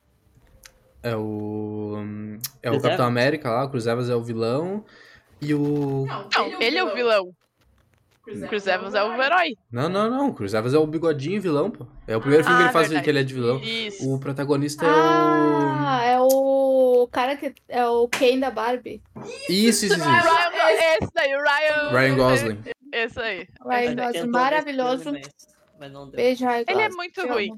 [1.03, 1.97] É o.
[2.63, 3.01] É o Chris Capitão Evans?
[3.01, 4.85] América lá, o Cruz Evans é o vilão.
[5.41, 6.07] E o.
[6.07, 6.29] Não,
[6.61, 7.35] ele é o vilão.
[8.49, 9.57] Chris Evans é o herói.
[9.71, 10.29] Não, não, não.
[10.29, 11.87] O Cruz Evans é o bigodinho vilão, pô.
[12.07, 13.05] É o primeiro filme que Ah, ele faz verdade.
[13.05, 13.59] que ele é de vilão.
[13.63, 14.09] Isso.
[14.13, 19.03] O protagonista é Ah, é o cara que é o Ken da Barbie.
[19.17, 19.21] o.
[19.49, 19.95] Isso, isso, isso.
[19.97, 20.05] isso.
[20.05, 21.91] Ryan, esse daí, o Ryan.
[21.99, 22.59] Ryan Gosling.
[22.93, 23.49] Esse aí.
[23.65, 23.95] Ryan.
[23.97, 25.13] Gosling, maravilhoso.
[25.79, 26.17] mas, não deu.
[26.17, 27.51] Beijo, Ryan Ele é muito te ruim.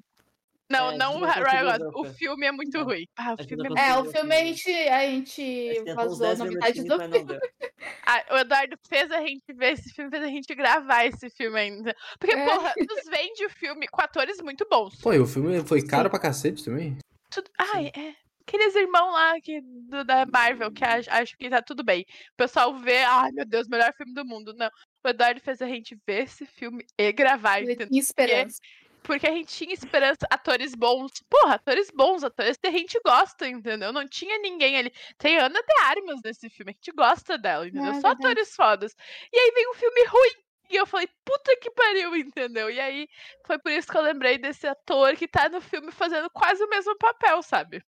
[0.70, 1.90] Não, É, não a Gosling.
[1.94, 2.82] O filme é muito É.
[2.82, 3.04] ruim.
[3.16, 6.44] Ah, o filme é a É, o filme a gente, a gente vazou 10 na
[6.44, 7.32] metade minutinhos, do mas filme.
[7.34, 7.40] não.
[8.06, 11.58] Ah, o Eduardo fez a gente ver esse filme, fez a gente gravar esse filme
[11.58, 11.94] ainda.
[12.18, 12.44] Porque, É.
[12.44, 14.96] porra, nos vende o filme com atores muito bons.
[15.00, 16.96] Pô, e o filme foi caro pra cacete também.
[17.30, 17.50] Tudo...
[17.58, 18.14] Ai, é.
[18.46, 22.02] Aqueles irmãos lá que, do, da Marvel que ach- acho que tá tudo bem.
[22.32, 24.52] O pessoal vê, ai meu Deus, melhor filme do mundo.
[24.56, 24.68] Não.
[25.04, 28.58] O Eduardo fez a gente ver esse filme e gravar, Ele tinha esperança.
[28.60, 31.12] Porque a gente tinha esperança, atores bons.
[31.28, 33.92] Porra, atores bons, atores que a gente gosta, entendeu?
[33.92, 34.92] Não tinha ninguém ali.
[35.18, 37.92] Tem Ana de Armas nesse filme, a gente gosta dela, entendeu?
[37.92, 38.94] É Só atores fodas.
[39.32, 40.32] E aí vem um filme ruim.
[40.70, 42.70] E eu falei, puta que pariu, entendeu?
[42.70, 43.08] E aí
[43.44, 46.68] foi por isso que eu lembrei desse ator que tá no filme fazendo quase o
[46.68, 47.82] mesmo papel, sabe?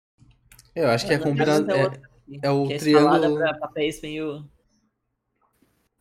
[0.74, 1.70] Eu acho que é Na combinado.
[1.72, 1.90] É,
[2.44, 4.50] é o é escalada triângulo- pra papéis meio.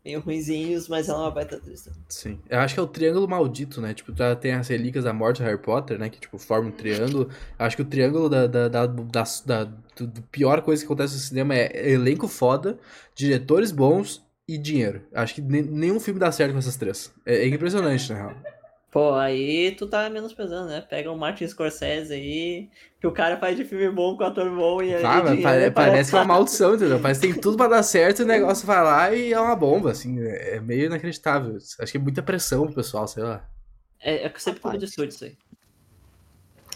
[0.04, 1.88] Meio ruinzinhos, mas ela é uma baita atriz.
[2.08, 2.38] Sim.
[2.48, 3.92] Eu acho que é o triângulo maldito, né?
[3.94, 6.08] Tipo, tá, tem as relíquias da morte do Harry Potter, né?
[6.08, 7.28] Que, tipo, forma um triângulo.
[7.58, 10.86] Eu acho que o triângulo da, da, da, da, da- do, do pior coisa que
[10.86, 12.78] acontece no cinema é elenco foda,
[13.14, 15.02] diretores bons e dinheiro.
[15.12, 17.12] Acho que ne- nenhum filme dá certo com essas três.
[17.26, 18.34] É, é impressionante, na real.
[18.90, 20.80] Pô, aí tu tá menosprezando, né?
[20.80, 24.82] Pega um Martin Scorsese aí, que o cara faz de filme bom com ator bom
[24.82, 26.98] e Ah, mas e pare- dinheiro parece é uma maldição, entendeu?
[26.98, 29.54] Parece que tem tudo pra dar certo e o negócio vai lá e é uma
[29.54, 30.18] bomba, assim.
[30.22, 31.56] É meio inacreditável.
[31.80, 33.46] Acho que é muita pressão pro pessoal, sei lá.
[34.00, 34.82] É, é sempre Rapaz.
[34.82, 35.36] estúdio isso aí.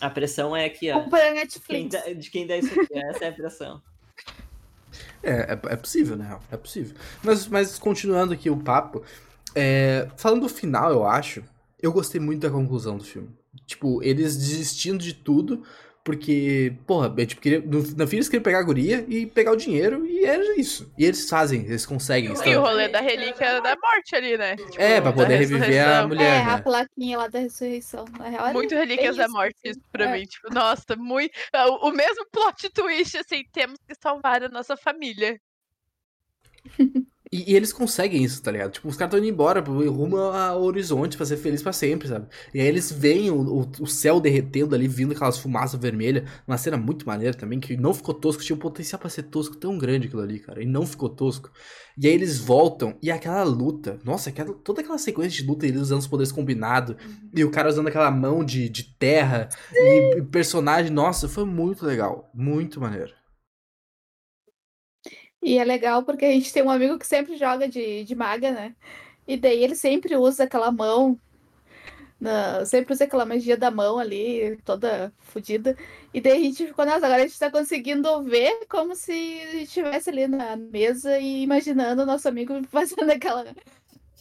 [0.01, 1.01] A pressão é aqui, ó.
[1.09, 1.91] Da Quem Netflix.
[1.93, 3.81] dá- de quem dá isso aqui, essa é a pressão.
[5.23, 6.41] É, é, é possível, na real.
[6.51, 6.95] É possível.
[7.23, 9.03] Mas, mas continuando aqui o papo,
[9.55, 11.43] é, falando do final, eu acho,
[11.83, 13.29] eu gostei muito da conclusão do filme.
[13.67, 15.63] Tipo, eles desistindo de tudo,
[16.05, 19.53] porque, porra, é, tipo, queria, no, no fim eles queriam pegar a guria e pegar
[19.53, 20.93] o dinheiro, e era isso.
[20.99, 22.33] E eles fazem, eles conseguem.
[22.45, 24.57] E o rolê da relíquia da morte ali, né?
[24.57, 26.41] Tipo, É, pra poder reviver a mulher.
[26.41, 26.51] É, né?
[26.55, 28.05] a plaquinha lá da ressurreição.
[28.19, 29.71] Na real, Muito Relíquias da Morte, assim.
[29.79, 30.13] isso pra É.
[30.19, 30.25] mim.
[30.27, 31.33] Tipo, nossa, muito.
[31.55, 35.39] O, o mesmo plot twist, assim, temos que salvar a nossa família.
[37.33, 38.73] E, e eles conseguem isso, tá ligado?
[38.73, 42.27] Tipo, os caras estão indo embora rumo ao horizonte pra ser feliz pra sempre, sabe?
[42.53, 46.29] E aí eles veem o, o, o céu derretendo ali, vindo aquelas fumaças vermelhas.
[46.47, 48.43] Uma cena muito maneira também, que não ficou tosco.
[48.43, 50.63] Tinha um potencial pra ser tosco tão grande aquilo ali, cara.
[50.63, 51.51] E não ficou tosco.
[51.97, 53.99] E aí eles voltam, e aquela luta.
[54.05, 56.97] Nossa, aquela, toda aquela sequência de luta, eles usando os poderes combinados.
[57.35, 59.49] E o cara usando aquela mão de, de terra.
[59.73, 60.93] E, e personagem.
[60.93, 62.31] Nossa, foi muito legal.
[62.35, 63.22] Muito maneiro.
[65.43, 68.51] E é legal porque a gente tem um amigo que sempre joga de, de maga,
[68.53, 68.77] né?
[69.27, 71.21] E daí ele sempre usa aquela mão,
[72.21, 75.77] na- sempre usa aquela magia da mão ali, toda fodida.
[76.15, 79.13] E daí a gente ficou, nossa, agora a gente tá conseguindo ver como se
[79.63, 83.45] estivesse ali na mesa e imaginando o nosso amigo fazendo aquela.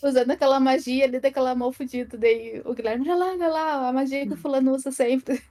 [0.03, 2.17] Usando aquela magia ali daquela mão fodida.
[2.17, 5.41] Daí o Guilherme já lá, olha lá, a magia que o fulano usa sempre.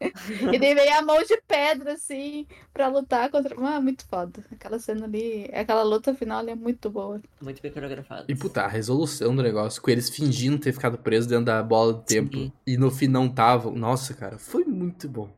[0.52, 3.54] e daí vem a mão de pedra, assim, pra lutar contra.
[3.58, 4.44] Ah, muito foda.
[4.50, 7.20] Aquela cena ali, aquela luta final ali é muito boa.
[7.40, 8.24] Muito bem coreografado.
[8.28, 11.92] E puta, a resolução do negócio, com eles fingindo ter ficado presos dentro da bola
[11.92, 12.52] do tempo Sim.
[12.66, 13.72] e no fim não estavam.
[13.74, 15.30] Nossa, cara, foi muito bom.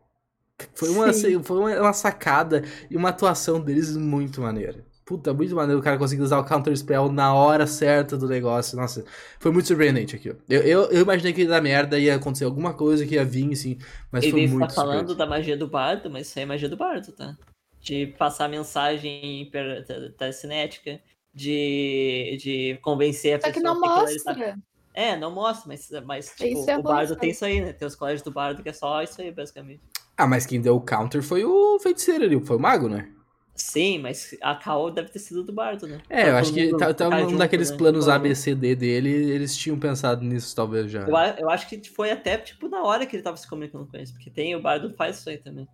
[0.74, 1.42] Foi uma, Sim.
[1.42, 4.84] foi uma sacada e uma atuação deles muito maneira.
[5.12, 8.78] Puta, muito maneiro o cara conseguir usar o Counter Spell na hora certa do negócio.
[8.78, 9.04] Nossa,
[9.38, 10.30] foi muito surpreendente aqui.
[10.30, 10.34] ó.
[10.48, 13.52] Eu, eu, eu imaginei que ia dar merda, ia acontecer alguma coisa que ia vir,
[13.52, 13.76] assim,
[14.10, 16.66] mas foi Ele muito tá falando da magia do bardo, mas isso aí é magia
[16.66, 17.36] do bardo, tá?
[17.78, 20.98] De passar mensagem per- te- telecinética,
[21.34, 24.58] de, de convencer a Só que pessoa não que ali tá- mostra.
[24.94, 27.74] É, não mostra, mas, mas tipo, é o bardo tem isso aí, né?
[27.74, 29.82] Tem os colégios do bardo que é só isso aí, basicamente.
[30.16, 33.11] Ah, mas quem deu o counter foi o feiticeiro ali, foi o mago, né?
[33.54, 36.00] Sim, mas a Cal deve ter sido do bardo, né?
[36.08, 37.76] É, eu acho todo que tá, tá um daqueles né?
[37.76, 41.02] planos ABCD dele, eles tinham pensado nisso talvez já.
[41.06, 43.86] Eu, a- eu acho que foi até, tipo, na hora que ele tava se comunicando
[43.86, 45.68] com eles, porque tem, o bardo faz isso aí também.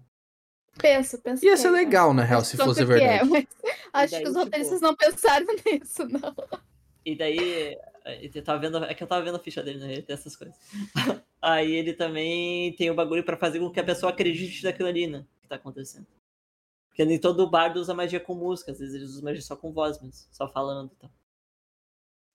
[0.77, 1.45] Pensa, pensa.
[1.45, 2.29] Ia ser é, legal, na né?
[2.29, 3.31] real, Acho se fosse é, verdade.
[3.31, 3.47] mas
[3.93, 6.35] acho daí, que os tipo- roteiristas não pensaram nisso, não.
[7.05, 7.77] E daí,
[8.35, 9.93] eu tava vendo, é que eu tava vendo a ficha dele, né?
[9.93, 10.55] Ele tem essas coisas.
[11.41, 15.07] Aí ele também tem o bagulho pra fazer com que a pessoa acredite naquilo ali,
[15.07, 15.25] né?
[15.41, 16.07] Que tá acontecendo.
[16.99, 19.73] Porque nem todo bardo usa magia com música, às vezes eles usam magia só com
[19.73, 21.11] voz mesmo, só falando e tal.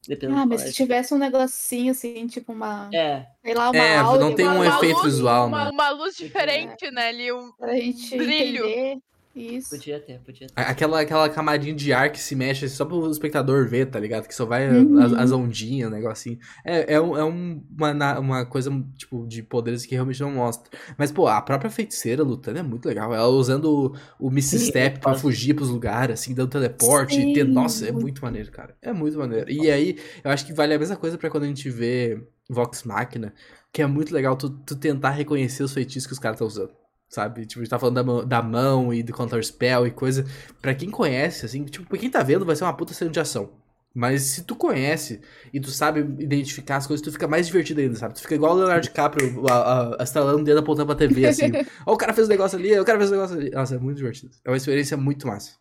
[0.08, 2.90] Dependendo Ah, mas se tivesse um negocinho assim, tipo uma.
[2.94, 5.72] É, Sei lá, uma É, não tem uma- um Uma efeito luz- visual, uma, né?
[5.72, 7.10] uma luz diferente, né?
[7.10, 8.66] Ali, um, Pra gente brilho.
[8.66, 8.98] entender.
[9.36, 9.72] Isso.
[9.72, 10.54] podia ter, podia ter.
[10.56, 14.28] Aquela, aquela camadinha de ar que se mexe só pro espectador ver, tá ligado?
[14.28, 15.00] Que só vai Uhum.
[15.02, 16.38] as, as ondinhas, negocinho.
[16.64, 20.70] É, é, um- é um- uma, uma coisa, tipo, de poderes que realmente não mostra.
[20.98, 23.14] Mas, pô, a própria feiticeira lutando é muito legal.
[23.14, 27.20] Ela usando o, o Step pra fugir pros lugares, assim, dando teleporte.
[27.20, 28.22] e ter- nossa, é muito.
[28.24, 28.76] maneiro, cara.
[28.82, 29.50] É muito maneiro.
[29.50, 32.84] E aí, eu acho que vale a mesma coisa pra quando a gente vê Vox
[32.84, 33.34] Machina,
[33.72, 36.83] que é muito legal tu, tu tentar reconhecer os feitiços que os caras estão usando.
[37.14, 37.46] Sabe?
[37.46, 40.26] Tipo, a gente tá falando da mão, da mão e do counter spell e coisa.
[40.60, 43.20] Pra quem conhece, assim, tipo, pra quem tá vendo, vai ser uma puta cena de
[43.20, 43.52] ação.
[43.94, 45.22] Mas se tu conhece
[45.54, 48.16] e tu sabe identificar as coisas, tu fica mais divertido ainda, sabe?
[48.16, 51.52] Tu fica igual o Leonardo DiCaprio, a, estalando o dedo apontando pra TV, assim.
[51.86, 53.52] Ó, o cara fez um negócio ali, o cara fez um negócio ali.
[53.52, 54.34] Nossa, é muito divertido.
[54.44, 55.52] É uma experiência muito massa.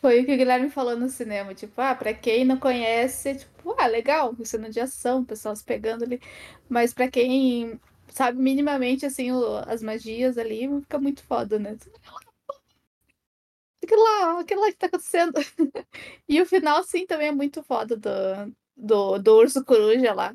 [0.00, 1.52] Foi o que o Guilherme falou no cinema.
[1.54, 6.04] Tipo, ah, pra quem não conhece, tipo, ah, legal, cena de ação, pessoal se pegando
[6.04, 6.20] ali.
[6.68, 7.80] Mas pra quem
[8.14, 11.76] sabe minimamente, assim, o- as magias ali, fica muito foda, né?
[13.82, 15.32] Aquilo lá, aquilo lá que tá acontecendo.
[16.28, 18.10] E o final, sim, também é muito foda do,
[18.76, 20.34] do, do urso coruja lá.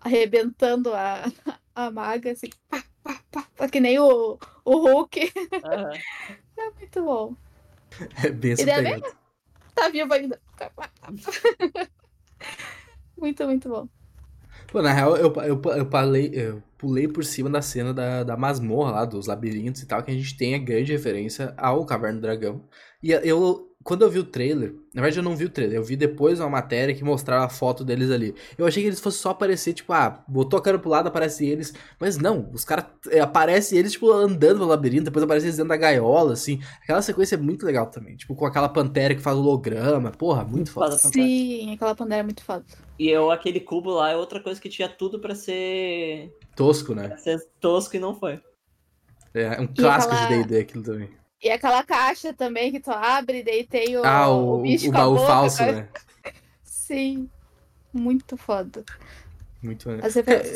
[0.00, 1.24] Arrebentando a,
[1.74, 5.32] a maga, assim, pá, pá, pá, pá, que nem o, o Hulk.
[5.64, 5.98] Aham.
[6.56, 7.34] É muito bom.
[8.24, 9.02] É bem E daí-.
[9.74, 10.40] Tá vivo ainda.
[13.18, 13.88] Muito, muito bom.
[14.74, 18.36] Pô, na real, eu, eu, eu, palei- eu pulei por cima da cena da, da
[18.36, 22.18] masmorra lá, dos labirintos e tal, que a gente tem a grande referência ao Caverna
[22.18, 22.68] do Dragão.
[23.00, 25.84] E eu, quando eu vi o trailer, na verdade eu não vi o trailer, eu
[25.84, 28.34] vi depois uma matéria que mostrava a foto deles ali.
[28.56, 31.46] Eu achei que eles fossem só aparecer, tipo, ah, botou a cara pro lado, aparece
[31.46, 31.74] eles.
[32.00, 32.86] Mas não, os caras.
[33.10, 36.62] É, aparece eles, tipo, andando no labirinto, depois aparece eles dentro da gaiola, assim.
[36.82, 38.16] Aquela sequência é muito legal também.
[38.16, 40.10] Tipo, com aquela pantera que faz holograma.
[40.12, 40.96] Porra, muito, muito foda.
[40.96, 42.64] foda Sim, aquela pantera é muito foda.
[42.98, 46.34] E eu, aquele cubo lá é outra coisa que tinha tudo para ser.
[46.56, 47.08] Tosco, né?
[47.08, 48.40] Pra ser tosco e não foi.
[49.34, 50.42] É, um clássico aquela...
[50.42, 51.23] de DD aquilo também.
[51.44, 54.92] E aquela caixa também que tu abre, daí tem o, ah, o, o bicho o
[54.92, 55.86] baú boca, falso, né?
[56.64, 57.28] Sim.
[57.92, 58.82] Muito foda.
[59.62, 59.90] Muito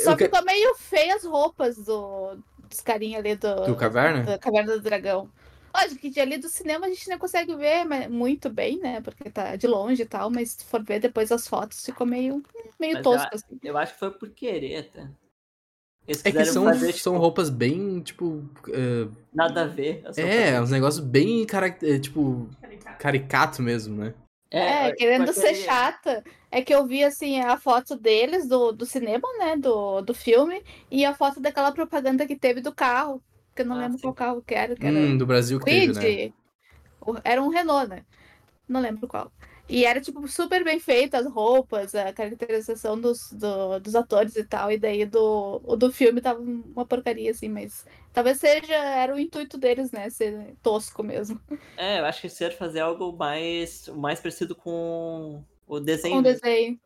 [0.03, 3.67] Só que ficou meio feio as roupas do, dos carinha ali do.
[3.67, 4.23] Do Caverna?
[4.23, 5.31] Da Caverna do Dragão.
[5.75, 9.03] Lógico que de ali do cinema a gente não consegue ver muito bem, né?
[9.03, 12.43] Porque tá de longe e tal, mas se for ver depois as fotos, ficou meio,
[12.81, 13.29] meio tosco.
[13.31, 13.61] Eu, assim.
[13.63, 15.07] eu acho que foi por querer, até.
[16.25, 18.43] É que são, fazer, tipo, são roupas bem, tipo.
[18.67, 19.13] Uh...
[19.33, 20.03] Nada a ver.
[20.17, 21.47] É, uns negócios bem.
[21.83, 22.99] É, tipo, caricato.
[22.99, 24.15] caricato mesmo, né?
[24.51, 26.25] É, é querendo ser chata.
[26.51, 30.63] É que eu vi, assim, a foto deles, do, do cinema, né, do, do filme,
[30.91, 33.23] e a foto daquela propaganda que teve do carro,
[33.55, 34.03] que eu não ah, lembro sim.
[34.03, 34.75] qual carro que era.
[34.75, 36.33] Que era hum, do Brasil que teve, né?
[37.23, 38.03] Era um Renault, né?
[38.67, 39.31] Não lembro qual.
[39.69, 44.43] E era, tipo, super bem feita as roupas, a caracterização dos, do, dos atores e
[44.43, 44.73] tal.
[44.73, 49.19] E daí do, o do filme tava uma porcaria, assim, mas talvez seja, era o
[49.19, 50.09] intuito deles, né?
[50.09, 51.39] Ser tosco mesmo.
[51.77, 56.15] É, eu acho que ser fazer algo mais, mais parecido com o desenho.
[56.15, 56.81] Com o desenho.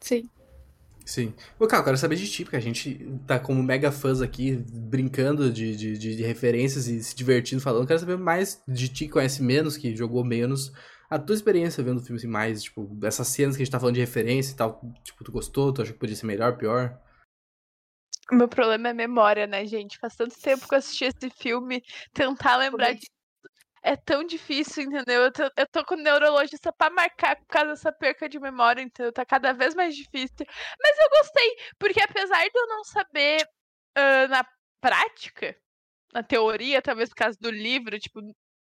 [0.00, 0.28] Sim.
[1.04, 1.32] Sim.
[1.56, 4.56] Ô, cara, eu quero saber de ti, porque a gente tá como mega fãs aqui,
[4.56, 7.82] brincando de, de, de referências e se divertindo falando.
[7.82, 10.72] Eu quero saber mais de ti, que conhece menos, que jogou menos
[11.08, 13.78] a tua experiência vendo o filme assim, mais, tipo, essas cenas que a gente tá
[13.80, 15.72] falando de referência e tal, tipo, tu gostou?
[15.72, 17.00] Tu achou que podia ser melhor, pior?
[18.30, 19.98] O meu problema é memória, né, gente?
[19.98, 21.82] Faz tanto tempo que eu assisti esse filme,
[22.12, 23.06] tentar lembrar de
[23.86, 25.22] é tão difícil, entendeu?
[25.22, 28.82] Eu tô, eu tô com o neurologista pra marcar por causa dessa perca de memória,
[28.82, 29.12] entendeu?
[29.12, 30.44] Tá cada vez mais difícil.
[30.82, 33.42] Mas eu gostei, porque apesar de eu não saber
[33.96, 34.44] uh, na
[34.80, 35.56] prática,
[36.12, 38.20] na teoria, talvez por causa do livro, tipo,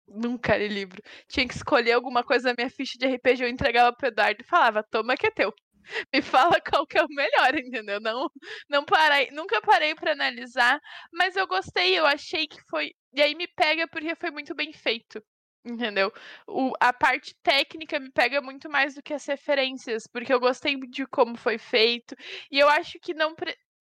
[0.09, 1.02] Nunca li livro.
[1.28, 4.46] Tinha que escolher alguma coisa na minha ficha de RPG, eu entregava pro Eduardo e
[4.46, 5.52] falava, toma que é teu.
[6.12, 8.00] Me fala qual que é o melhor, entendeu?
[8.00, 8.30] Não,
[8.68, 10.80] não parei, nunca parei para analisar,
[11.12, 12.92] mas eu gostei, eu achei que foi.
[13.12, 15.22] E aí me pega porque foi muito bem feito.
[15.64, 16.11] Entendeu?
[16.46, 20.78] O, a parte técnica me pega muito mais do que as referências, porque eu gostei
[20.88, 22.16] de como foi feito.
[22.50, 23.34] E eu acho que não,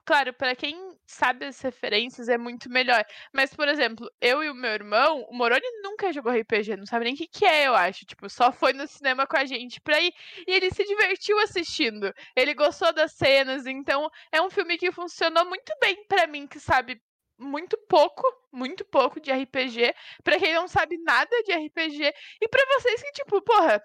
[0.08, 3.06] Claro, para quem sabe as referências é muito melhor.
[3.34, 7.04] Mas, por exemplo, eu e o meu irmão, o Moroni nunca jogou RPG, não sabe
[7.04, 8.06] nem o que, que é, eu acho.
[8.06, 10.14] Tipo, só foi no cinema com a gente pra ir.
[10.48, 12.14] E ele se divertiu assistindo.
[12.38, 13.66] Ele gostou das cenas.
[13.66, 17.02] Então, é um filme que funcionou muito bem para mim, que sabe
[17.38, 19.94] muito pouco, muito pouco de RPG.
[20.24, 22.14] Para quem não sabe nada de RPG.
[22.42, 23.84] E para vocês que, tipo, porra,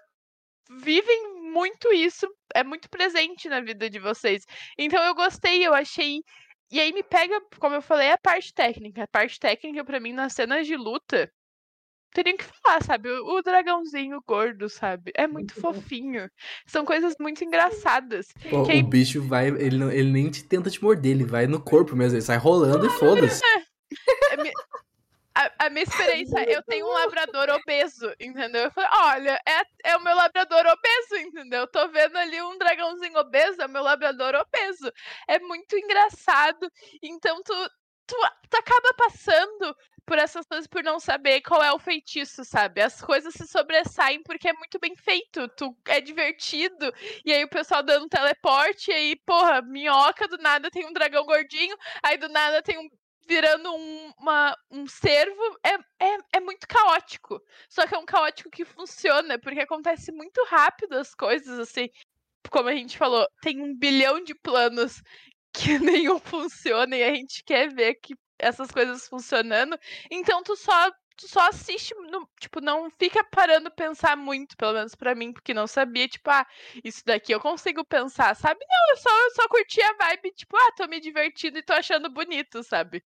[0.69, 4.43] vivem muito isso, é muito presente na vida de vocês.
[4.77, 6.21] Então eu gostei, eu achei.
[6.71, 9.03] E aí me pega, como eu falei, a parte técnica.
[9.03, 11.31] A parte técnica, para mim, nas cenas de luta,
[12.13, 13.09] teriam que falar, sabe?
[13.09, 15.11] O, dragãozinho gordo, sabe?
[15.15, 16.27] É muito fofinho.
[16.65, 18.27] São coisas muito engraçadas.
[18.51, 18.81] O, aí...
[18.81, 21.95] o bicho vai, ele, não, ele nem te tenta te morder, ele vai no corpo
[21.95, 23.43] mesmo, ele sai rolando e foda-se.
[23.45, 24.53] É,
[25.35, 28.63] a, a, minha experiência, eu tenho um labrador obeso, entendeu?
[28.63, 31.61] Eu falei, olha, é, é o meu labrador obeso, entendeu?
[31.61, 34.91] Eu tô vendo ali um dragãozinho obeso, é o meu labrador obeso.
[35.27, 36.71] É muito engraçado.
[37.01, 37.53] Então tu,
[38.05, 38.15] tu,
[38.49, 39.75] tu acaba passando
[40.05, 42.81] por essas coisas por não saber qual é o feitiço, sabe?
[42.81, 46.93] As coisas se sobressaem porque é muito bem feito, tu é divertido,
[47.25, 51.25] e aí o pessoal dando teleporte, e aí, porra, minhoca, do nada tem um dragão
[51.25, 52.89] gordinho, aí do nada tem um
[53.27, 55.73] virando um, uma, um servo é,
[56.05, 57.41] é, é muito caótico.
[57.69, 61.89] Só que é um caótico que funciona, porque acontece muito rápido as coisas, assim.
[62.49, 65.01] Como a gente falou, tem um bilhão de planos
[65.53, 69.77] que nenhum funciona e a gente quer ver que essas coisas funcionando.
[70.11, 74.95] Então tu só tu só assiste, no, tipo, não fica parando pensar muito, pelo menos
[74.95, 76.45] para mim, porque não sabia, tipo, ah,
[76.83, 78.59] isso daqui eu consigo pensar, sabe?
[78.67, 81.73] Não, eu só, eu só curti a vibe, tipo, ah, tô me divertindo e tô
[81.73, 83.03] achando bonito, sabe?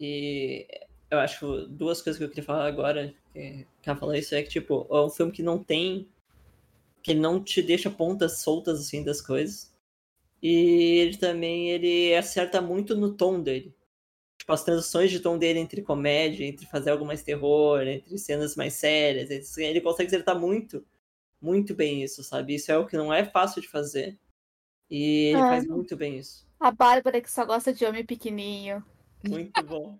[0.00, 0.66] E
[1.10, 4.48] eu acho duas coisas que eu queria falar agora, que ela falou isso, é que,
[4.48, 6.08] tipo, é um filme que não tem.
[7.02, 9.74] que não te deixa pontas soltas, assim, das coisas.
[10.42, 13.74] E ele também, ele acerta muito no tom dele.
[14.38, 18.54] Tipo, as transições de tom dele entre comédia, entre fazer algo mais terror, entre cenas
[18.54, 20.84] mais sérias, ele consegue acertar muito,
[21.40, 22.54] muito bem isso, sabe?
[22.54, 24.18] Isso é o que não é fácil de fazer.
[24.90, 25.48] E ele é.
[25.48, 26.46] faz muito bem isso.
[26.60, 28.84] A Bárbara que só gosta de homem pequenininho.
[29.28, 29.98] Muito bom.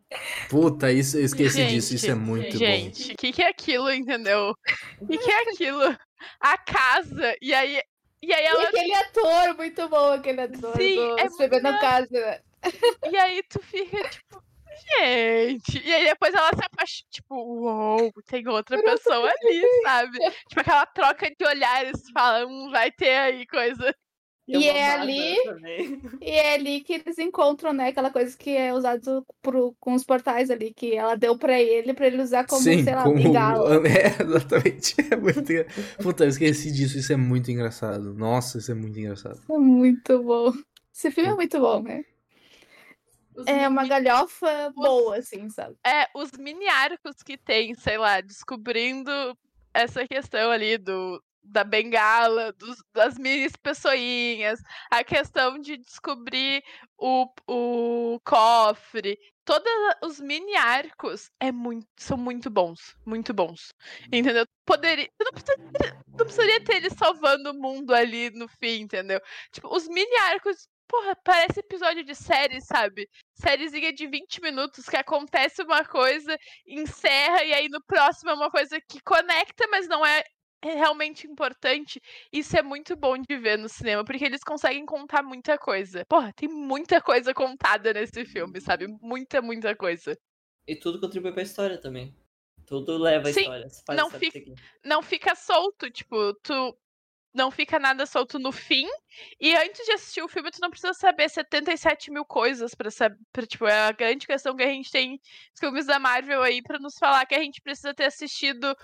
[0.49, 1.95] Puta, isso, eu esqueci Gente, disso.
[1.95, 2.59] Isso é muito bom.
[2.59, 4.55] Gente, o que, que é aquilo, entendeu?
[5.01, 5.97] O que, que é aquilo?
[6.41, 7.81] A casa, e aí.
[8.23, 8.63] E aí E ela.
[8.65, 12.43] aquele ator, muito bom, aquele ator Sim, do é muito- Casa.
[13.13, 14.43] E aí tu fica, tipo,
[14.99, 15.83] gente.
[15.87, 20.19] E aí depois ela se apaixona, tipo, uou, tem outra pessoa ali, sabe?
[20.49, 23.95] Tipo, aquela troca de olhares, tu fala, hum, vai ter aí coisa.
[24.49, 26.01] E é Bárbara ali- também.
[26.21, 27.89] E é ali que eles encontram, né?
[27.89, 31.93] Aquela coisa que é usada pro, com os portais ali, que ela deu pra ele,
[31.93, 33.17] pra ele usar como, Sim, sei lá, como.
[33.17, 33.83] bengala.
[33.87, 34.95] É, exatamente.
[35.11, 35.43] É muito
[36.03, 36.97] Puta, eu esqueci disso.
[36.99, 38.15] Isso é muito engraçado.
[38.15, 39.41] Nossa, isso é muito engraçado.
[39.51, 40.53] É muito bom.
[40.95, 42.05] Esse filme é muito bom, né?
[43.35, 45.77] Os É uma galhofa boa, assim, sabe?
[45.87, 49.11] É, os mini arcos que tem, sei lá, descobrindo
[49.75, 56.63] essa questão ali do da bengala, dos, das mini pessoinhas, a questão de descobrir
[56.99, 59.71] o, o cofre, todos
[60.03, 63.73] os mini arcos é muito, são muito bons, muito bons.
[64.13, 64.45] Entendeu?
[64.67, 69.21] Poderia, não, precisa, não precisaria ter ele salvando o mundo ali no fim, entendeu?
[69.53, 73.09] Tipo, os mini arcos, porra, parece episódio de série, sabe?
[73.35, 76.37] Sériezinha de 20 minutos que acontece uma coisa,
[76.67, 80.25] encerra e aí no próximo é uma coisa que conecta, mas não é
[80.75, 82.01] realmente importante.
[82.33, 86.05] Isso é muito bom de ver no cinema, porque eles conseguem contar muita coisa.
[86.09, 88.87] Porra, tem muita coisa contada nesse filme, sabe?
[89.01, 90.17] Muita, muita coisa.
[90.67, 92.15] E tudo contribui pra história também.
[92.67, 93.67] Tudo leva a Sim, história.
[93.97, 94.55] Não fica- seguir.
[94.85, 96.77] Não fica solto, tipo, tu
[97.33, 98.87] não fica nada solto no fim.
[99.41, 103.17] E antes de assistir o filme, tu não precisa saber 77 mil coisas pra saber.
[103.33, 105.21] Pra, tipo, é a grande questão que a gente tem
[105.59, 108.75] filmes da Marvel aí pra nos falar que a gente precisa ter assistido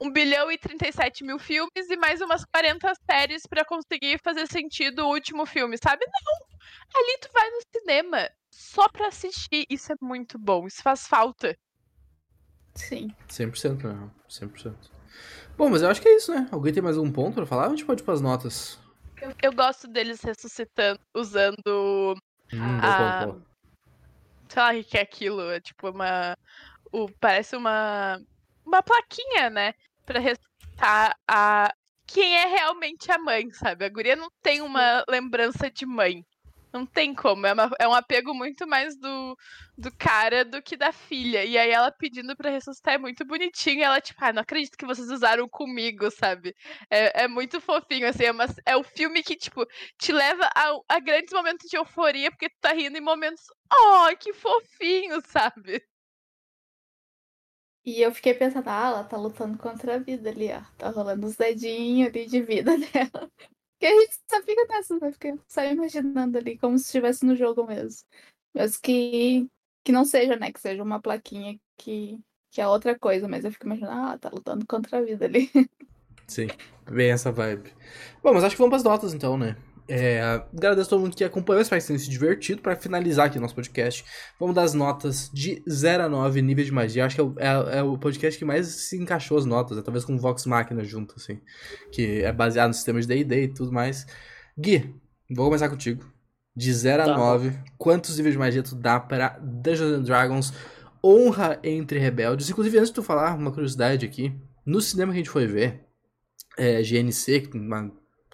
[0.00, 5.04] 1 bilhão e 37 mil filmes e mais umas 40 séries pra conseguir fazer sentido
[5.04, 6.04] o último filme, sabe?
[6.06, 6.58] Não!
[6.94, 9.64] Ali tu vai no cinema só pra assistir.
[9.68, 11.56] Isso é muito bom, isso faz falta.
[12.74, 13.14] Sim.
[13.28, 14.10] 100%, né?
[14.28, 14.74] 100%.
[15.56, 16.48] Bom, mas eu acho que é isso, né?
[16.50, 17.66] Alguém tem mais um ponto pra falar?
[17.66, 18.78] A gente pode ir pras notas?
[19.42, 22.16] Eu gosto deles ressuscitando, usando
[22.52, 23.42] Hum, bom Ah, ponto, bom.
[24.48, 26.36] sei lá o que que é aquilo, é tipo uma.
[26.92, 28.18] O, parece uma.
[28.64, 29.74] Uma plaquinha, né?
[30.04, 31.72] Pra ressuscitar a.
[32.06, 33.84] Quem é realmente a mãe, sabe?
[33.84, 36.24] A guria não tem uma lembrança de mãe.
[36.72, 37.46] Não tem como.
[37.46, 39.36] É, uma- é um apego muito mais do,
[39.76, 41.44] do cara do que da filha.
[41.44, 43.80] E aí ela pedindo pra ressuscitar é muito bonitinho.
[43.80, 46.54] E ela, tipo, ah, não acredito que vocês usaram comigo, sabe?
[46.90, 48.24] É, é muito fofinho, assim.
[48.24, 49.64] É, uma, é o filme que, tipo,
[49.98, 53.42] te leva a, a grandes momentos de euforia, porque tu tá rindo em momentos.
[53.72, 55.82] Oh, que fofinho, sabe?
[57.84, 60.60] E eu fiquei pensando, ah, ela tá lutando contra a vida ali, ó.
[60.76, 63.30] Tá rolando os dedinhos ali de vida dela.
[63.78, 65.12] Que a gente só fica nessa, né?
[65.12, 68.04] Fica só imaginando ali, como se estivesse no jogo mesmo.
[68.54, 69.48] Mas que,
[69.82, 70.52] que não seja, né?
[70.52, 72.18] Que seja uma plaquinha que,
[72.50, 75.24] que é outra coisa, mas eu fico imaginando, ah, ela tá lutando contra a vida
[75.24, 75.50] ali.
[76.28, 76.48] Sim,
[76.88, 77.72] bem essa vibe.
[78.22, 79.56] Bom, mas acho que vamos pras notas então, né?
[79.92, 80.20] É,
[80.54, 82.62] agradeço a todo mundo que acompanhou, espero que tenham se divertido.
[82.62, 84.04] Pra finalizar aqui o nosso podcast,
[84.38, 87.04] vamos dar as notas de 0 a 9 níveis de magia.
[87.04, 89.82] Acho que é o, é- é o podcast que mais se encaixou as notas, né?
[89.82, 91.40] talvez com Vox Machina junto, assim.
[91.90, 94.06] Que é baseado no sistema de D&D e tudo mais.
[94.56, 94.94] Gui,
[95.28, 96.04] vou começar contigo.
[96.54, 97.18] De 0 a Tá bom.
[97.20, 100.52] 9, quantos níveis de magia tu dá para Dungeons and Dragons
[101.02, 102.48] Honra entre Rebeldes?
[102.50, 104.32] Inclusive, antes de tu falar, uma curiosidade aqui.
[104.64, 105.80] No cinema que a gente foi ver,
[106.58, 107.90] é, GNC, que uma,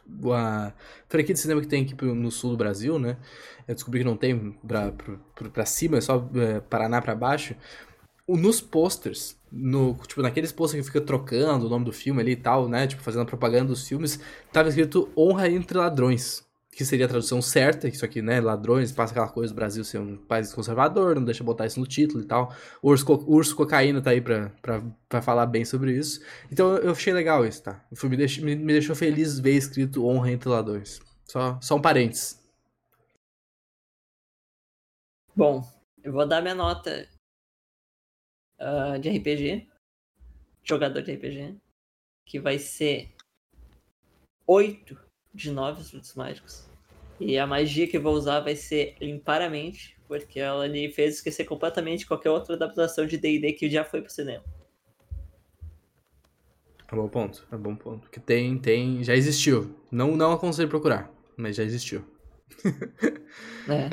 [0.08, 0.74] uma
[1.08, 3.16] franquia de cinema que tem aqui no sul do Brasil, né?
[3.66, 7.54] Eu descobri que não tem pra, pro- pra cima, é só é, Paraná pra baixo.
[8.28, 12.36] Nos posters, no, tipo, naqueles posters que fica trocando o nome do filme ali e
[12.36, 12.86] tal, né?
[12.86, 14.20] Tipo, fazendo propaganda dos filmes,
[14.52, 16.45] tava escrito Honra entre Ladrões.
[16.76, 18.38] Que seria a tradução certa, isso aqui, né?
[18.38, 21.86] Ladrões, passa aquela coisa do Brasil ser um país conservador, não deixa botar isso no
[21.86, 22.54] título e tal.
[22.82, 26.20] O Urso, Co- Urso Cocaína tá aí pra, pra, pra falar bem sobre isso.
[26.52, 27.82] Então eu achei legal isso, tá?
[27.90, 31.00] O me deixou, me, me deixou feliz ver escrito Honra entre Ladrões.
[31.24, 32.38] Só, só um parênteses.
[35.34, 35.62] Bom,
[36.04, 37.08] eu vou dar minha nota
[38.58, 39.66] ah, de RPG,
[40.62, 41.56] jogador de RPG,
[42.26, 43.14] que vai ser
[44.46, 45.05] 8
[45.36, 46.66] de 9 frutos mágicos.
[47.20, 50.90] E a magia que eu vou usar vai ser limpar a mente, porque ela me
[50.90, 54.44] fez esquecer completamente qualquer outra adaptação de D&D que já foi pro cinema.
[56.90, 58.08] É bom ponto, é bom ponto.
[58.10, 59.74] Que tem, tem, já existiu.
[59.90, 62.04] Não, não aconselho procurar, mas já existiu.
[63.68, 63.90] É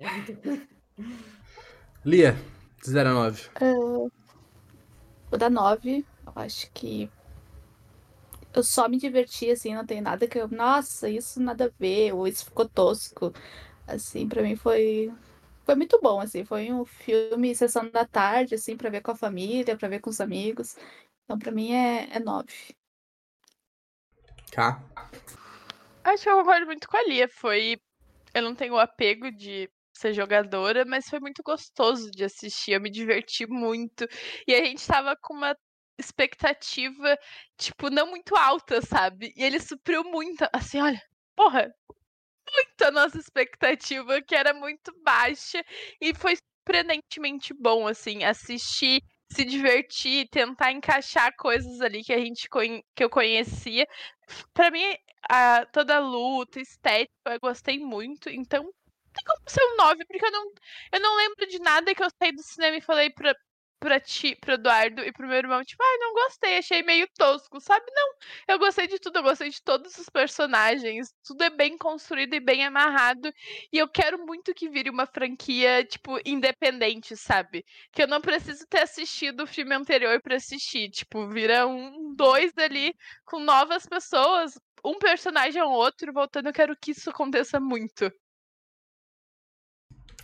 [2.04, 2.36] Lia,
[2.86, 3.50] 0 a 9.
[5.28, 6.06] Vou dar nove.
[6.24, 7.10] Eu acho que.
[8.52, 10.48] Eu só me diverti, assim, não tem nada que eu.
[10.48, 13.32] Nossa, isso nada a ver, ou isso ficou tosco.
[13.86, 15.12] Assim, pra mim foi.
[15.64, 16.44] foi muito bom, assim.
[16.44, 20.10] Foi um filme sessão da tarde, assim, pra ver com a família, pra ver com
[20.10, 20.76] os amigos.
[21.24, 22.74] Então, pra mim, é, é nove.
[24.52, 24.82] Cá.
[26.02, 27.28] Acho que eu concordo muito com a Lia.
[27.28, 27.80] Foi.
[28.34, 32.72] Eu não tenho o apego de ser jogadora, mas foi muito gostoso de assistir.
[32.72, 34.08] Eu me diverti muito.
[34.46, 35.56] E a gente tava com uma
[36.00, 37.18] expectativa,
[37.56, 39.32] tipo, não muito alta, sabe?
[39.36, 40.44] E ele supriu muito.
[40.52, 41.00] Assim, olha,
[41.36, 41.72] porra,
[42.52, 45.62] muito a nossa expectativa, que era muito baixa.
[46.00, 52.48] E foi surpreendentemente bom, assim, assistir se divertir, tentar encaixar coisas ali que a gente
[52.94, 53.86] que eu conhecia.
[54.52, 54.82] Para mim,
[55.30, 58.28] a, toda a luta, estética, eu gostei muito.
[58.28, 58.62] Então,
[59.12, 60.52] tem como ser um 9, porque eu não,
[60.92, 63.34] eu não lembro de nada que eu saí do cinema e falei pra,
[63.80, 67.08] pra ti, pro Eduardo e pro meu irmão, tipo, ai, ah, não gostei, achei meio
[67.18, 67.84] tosco, sabe?
[67.90, 68.14] Não,
[68.48, 72.40] eu gostei de tudo, eu gostei de todos os personagens, tudo é bem construído e
[72.40, 73.32] bem amarrado,
[73.72, 77.64] e eu quero muito que vire uma franquia, tipo, independente, sabe?
[77.90, 82.52] Que eu não preciso ter assistido o filme anterior para assistir, tipo, vira um, dois
[82.58, 84.52] ali com novas pessoas,
[84.84, 88.12] um personagem ou outro voltando, eu quero que isso aconteça muito.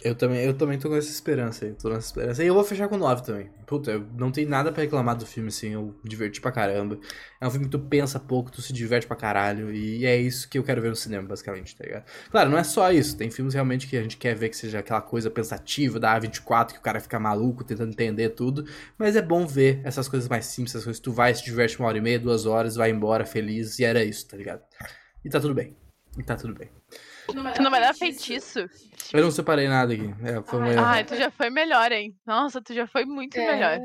[0.07, 2.45] Eu também, eu também tô com essa esperança aí, tô nessa esperança.
[2.45, 3.51] E eu vou fechar com 9 também.
[3.67, 6.97] Puta, eu não tenho nada para reclamar do filme, assim, eu diverti pra caramba.
[7.41, 10.49] É um filme que tu pensa pouco, tu se diverte pra caralho, e é isso
[10.49, 12.05] que eu quero ver no cinema, basicamente, tá ligado?
[12.31, 14.79] Claro, não é só isso, tem filmes realmente que a gente quer ver que seja
[14.79, 18.65] aquela coisa pensativa da A24, que o cara fica maluco tentando entender tudo,
[18.97, 21.81] mas é bom ver essas coisas mais simples, essas coisas que tu vai, se diverte
[21.81, 24.63] uma hora e meia, duas horas, vai embora feliz, e era isso, tá ligado?
[25.25, 25.77] E tá tudo bem.
[26.17, 26.71] E tá tudo bem.
[27.27, 28.69] Tu não vai dar feitiço.
[29.13, 30.15] Eu não separei nada aqui.
[30.23, 32.15] É, foi um Ai, tu já foi melhor, hein?
[32.27, 33.53] Nossa, tu já foi muito é...
[33.53, 33.79] melhor.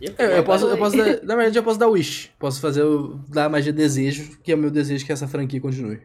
[0.00, 2.30] Eu, eu, posso, eu posso dar, na verdade, eu posso dar wish.
[2.38, 5.60] Posso fazer o, dar a magia desejo, que é o meu desejo que essa franquia
[5.60, 6.00] continue.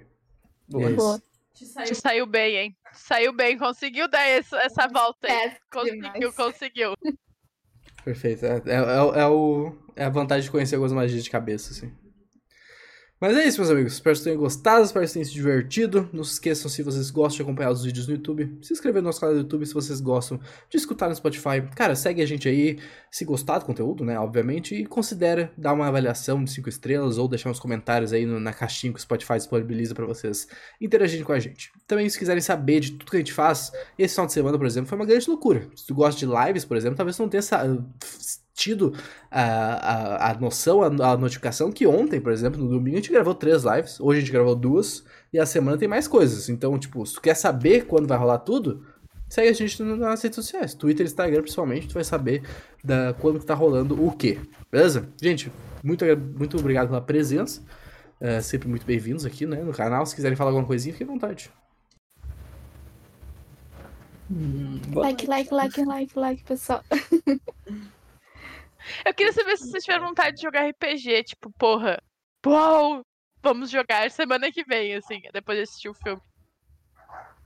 [0.70, 0.90] Boa.
[0.90, 1.22] É Boa.
[1.54, 1.88] Te saiu...
[1.88, 2.78] Te saiu bem, hein?
[2.94, 5.34] Saiu bem, conseguiu dar essa, essa volta aí.
[5.34, 6.36] É, conseguiu, demais.
[6.36, 6.94] conseguiu.
[8.04, 8.46] Perfeito.
[8.46, 11.92] É, é, é, é, o, é a vantagem de conhecer algumas magias de cabeça, assim.
[13.20, 13.94] Mas é isso, meus amigos.
[13.94, 16.08] Espero que tenham gostado, espero que tenham se divertido.
[16.14, 19.08] Não se esqueçam, se vocês gostam de acompanhar os vídeos no YouTube, se inscrever no
[19.08, 20.40] nosso canal do YouTube se vocês gostam
[20.70, 21.68] de escutar no Spotify.
[21.76, 22.78] Cara, segue a gente aí,
[23.10, 27.28] se gostar do conteúdo, né, obviamente, e considera dar uma avaliação de 5 estrelas ou
[27.28, 30.48] deixar uns comentários aí na caixinha que o Spotify disponibiliza para vocês
[30.80, 31.72] interagirem com a gente.
[31.88, 34.68] Também, se quiserem saber de tudo que a gente faz, esse final de semana, por
[34.68, 35.68] exemplo, foi uma grande loucura.
[35.76, 37.84] Se tu gosta de lives, por exemplo, talvez não tenha essa
[38.58, 38.92] tido
[39.30, 43.12] a, a, a noção, a, a, notificação que ontem, por exemplo, no domingo, a gente
[43.12, 46.50] gravou três lives, hoje a gente gravou duas, e a semana tem mais coisas.
[46.50, 48.84] Então, tipo, se tu quer saber quando vai rolar tudo,
[49.30, 52.42] segue a gente nas redes sociais, Twitter e Instagram principalmente, tu vai saber
[52.84, 54.40] da, quando que tá rolando o quê,
[54.72, 55.08] beleza?
[55.22, 55.52] Gente,
[55.84, 56.04] muito,
[56.36, 57.62] muito obrigado pela presença,
[58.20, 61.08] é, sempre muito bem-vindos aqui, né, no canal, se quiserem falar alguma coisinha, fique à
[61.08, 61.52] vontade.
[64.32, 66.84] Hum, like, like, like, like, like, pessoal.
[69.06, 72.02] Eu queria saber se vocês tiveram vontade de jogar RPG, tipo, porra,
[72.46, 73.02] uau,
[73.42, 76.22] vamos jogar semana que vem, assim, depois de assistir o filme.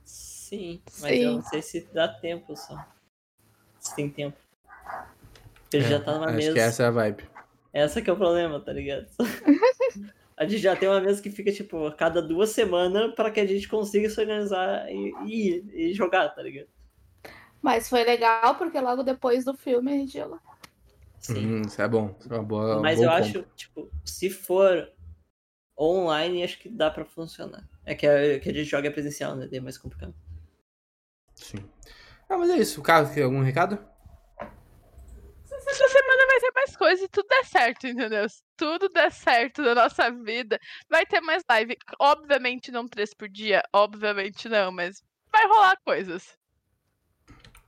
[0.04, 1.24] Sim, mas Sim.
[1.24, 2.76] eu não sei se dá tempo só.
[3.78, 4.36] Se tem tempo.
[5.72, 6.48] Ele é, já tá numa acho mesa.
[6.48, 7.24] Acho que essa é a vibe.
[7.72, 9.06] Essa que é o problema, tá ligado?
[10.36, 13.40] a gente já tem uma mesa que fica, tipo, a cada duas semanas para que
[13.40, 16.68] a gente consiga se organizar e, e, e, jogar, tá ligado?
[17.62, 20.40] Mas foi legal, porque logo depois do filme a gente jogou.
[21.22, 21.46] Sim.
[21.46, 22.16] Hum, isso é bom.
[22.18, 24.92] Isso é uma boa, Mas eu acho, tipo, se for
[25.78, 27.66] online, acho que dá pra funcionar.
[27.84, 29.48] É que a, que a gente joga presencial, né?
[29.50, 30.14] É mais complicado.
[31.36, 31.58] Sim.
[32.28, 32.80] Ah, mas é isso.
[32.80, 33.78] O Carlos, tem algum recado?
[35.44, 38.28] Essa semana vai ter mais coisa e tudo der certo, entendeu?
[38.28, 40.58] Se tudo der certo na nossa vida,
[40.90, 41.76] vai ter mais live.
[41.98, 46.36] Obviamente não três por dia, obviamente não, mas vai rolar coisas.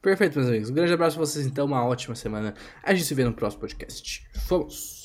[0.05, 0.69] Perfeito, meus amigos.
[0.69, 1.65] Um grande abraço pra vocês, então.
[1.65, 2.55] Uma ótima semana.
[2.83, 4.23] A gente se vê no próximo podcast.
[4.47, 5.04] Fomos!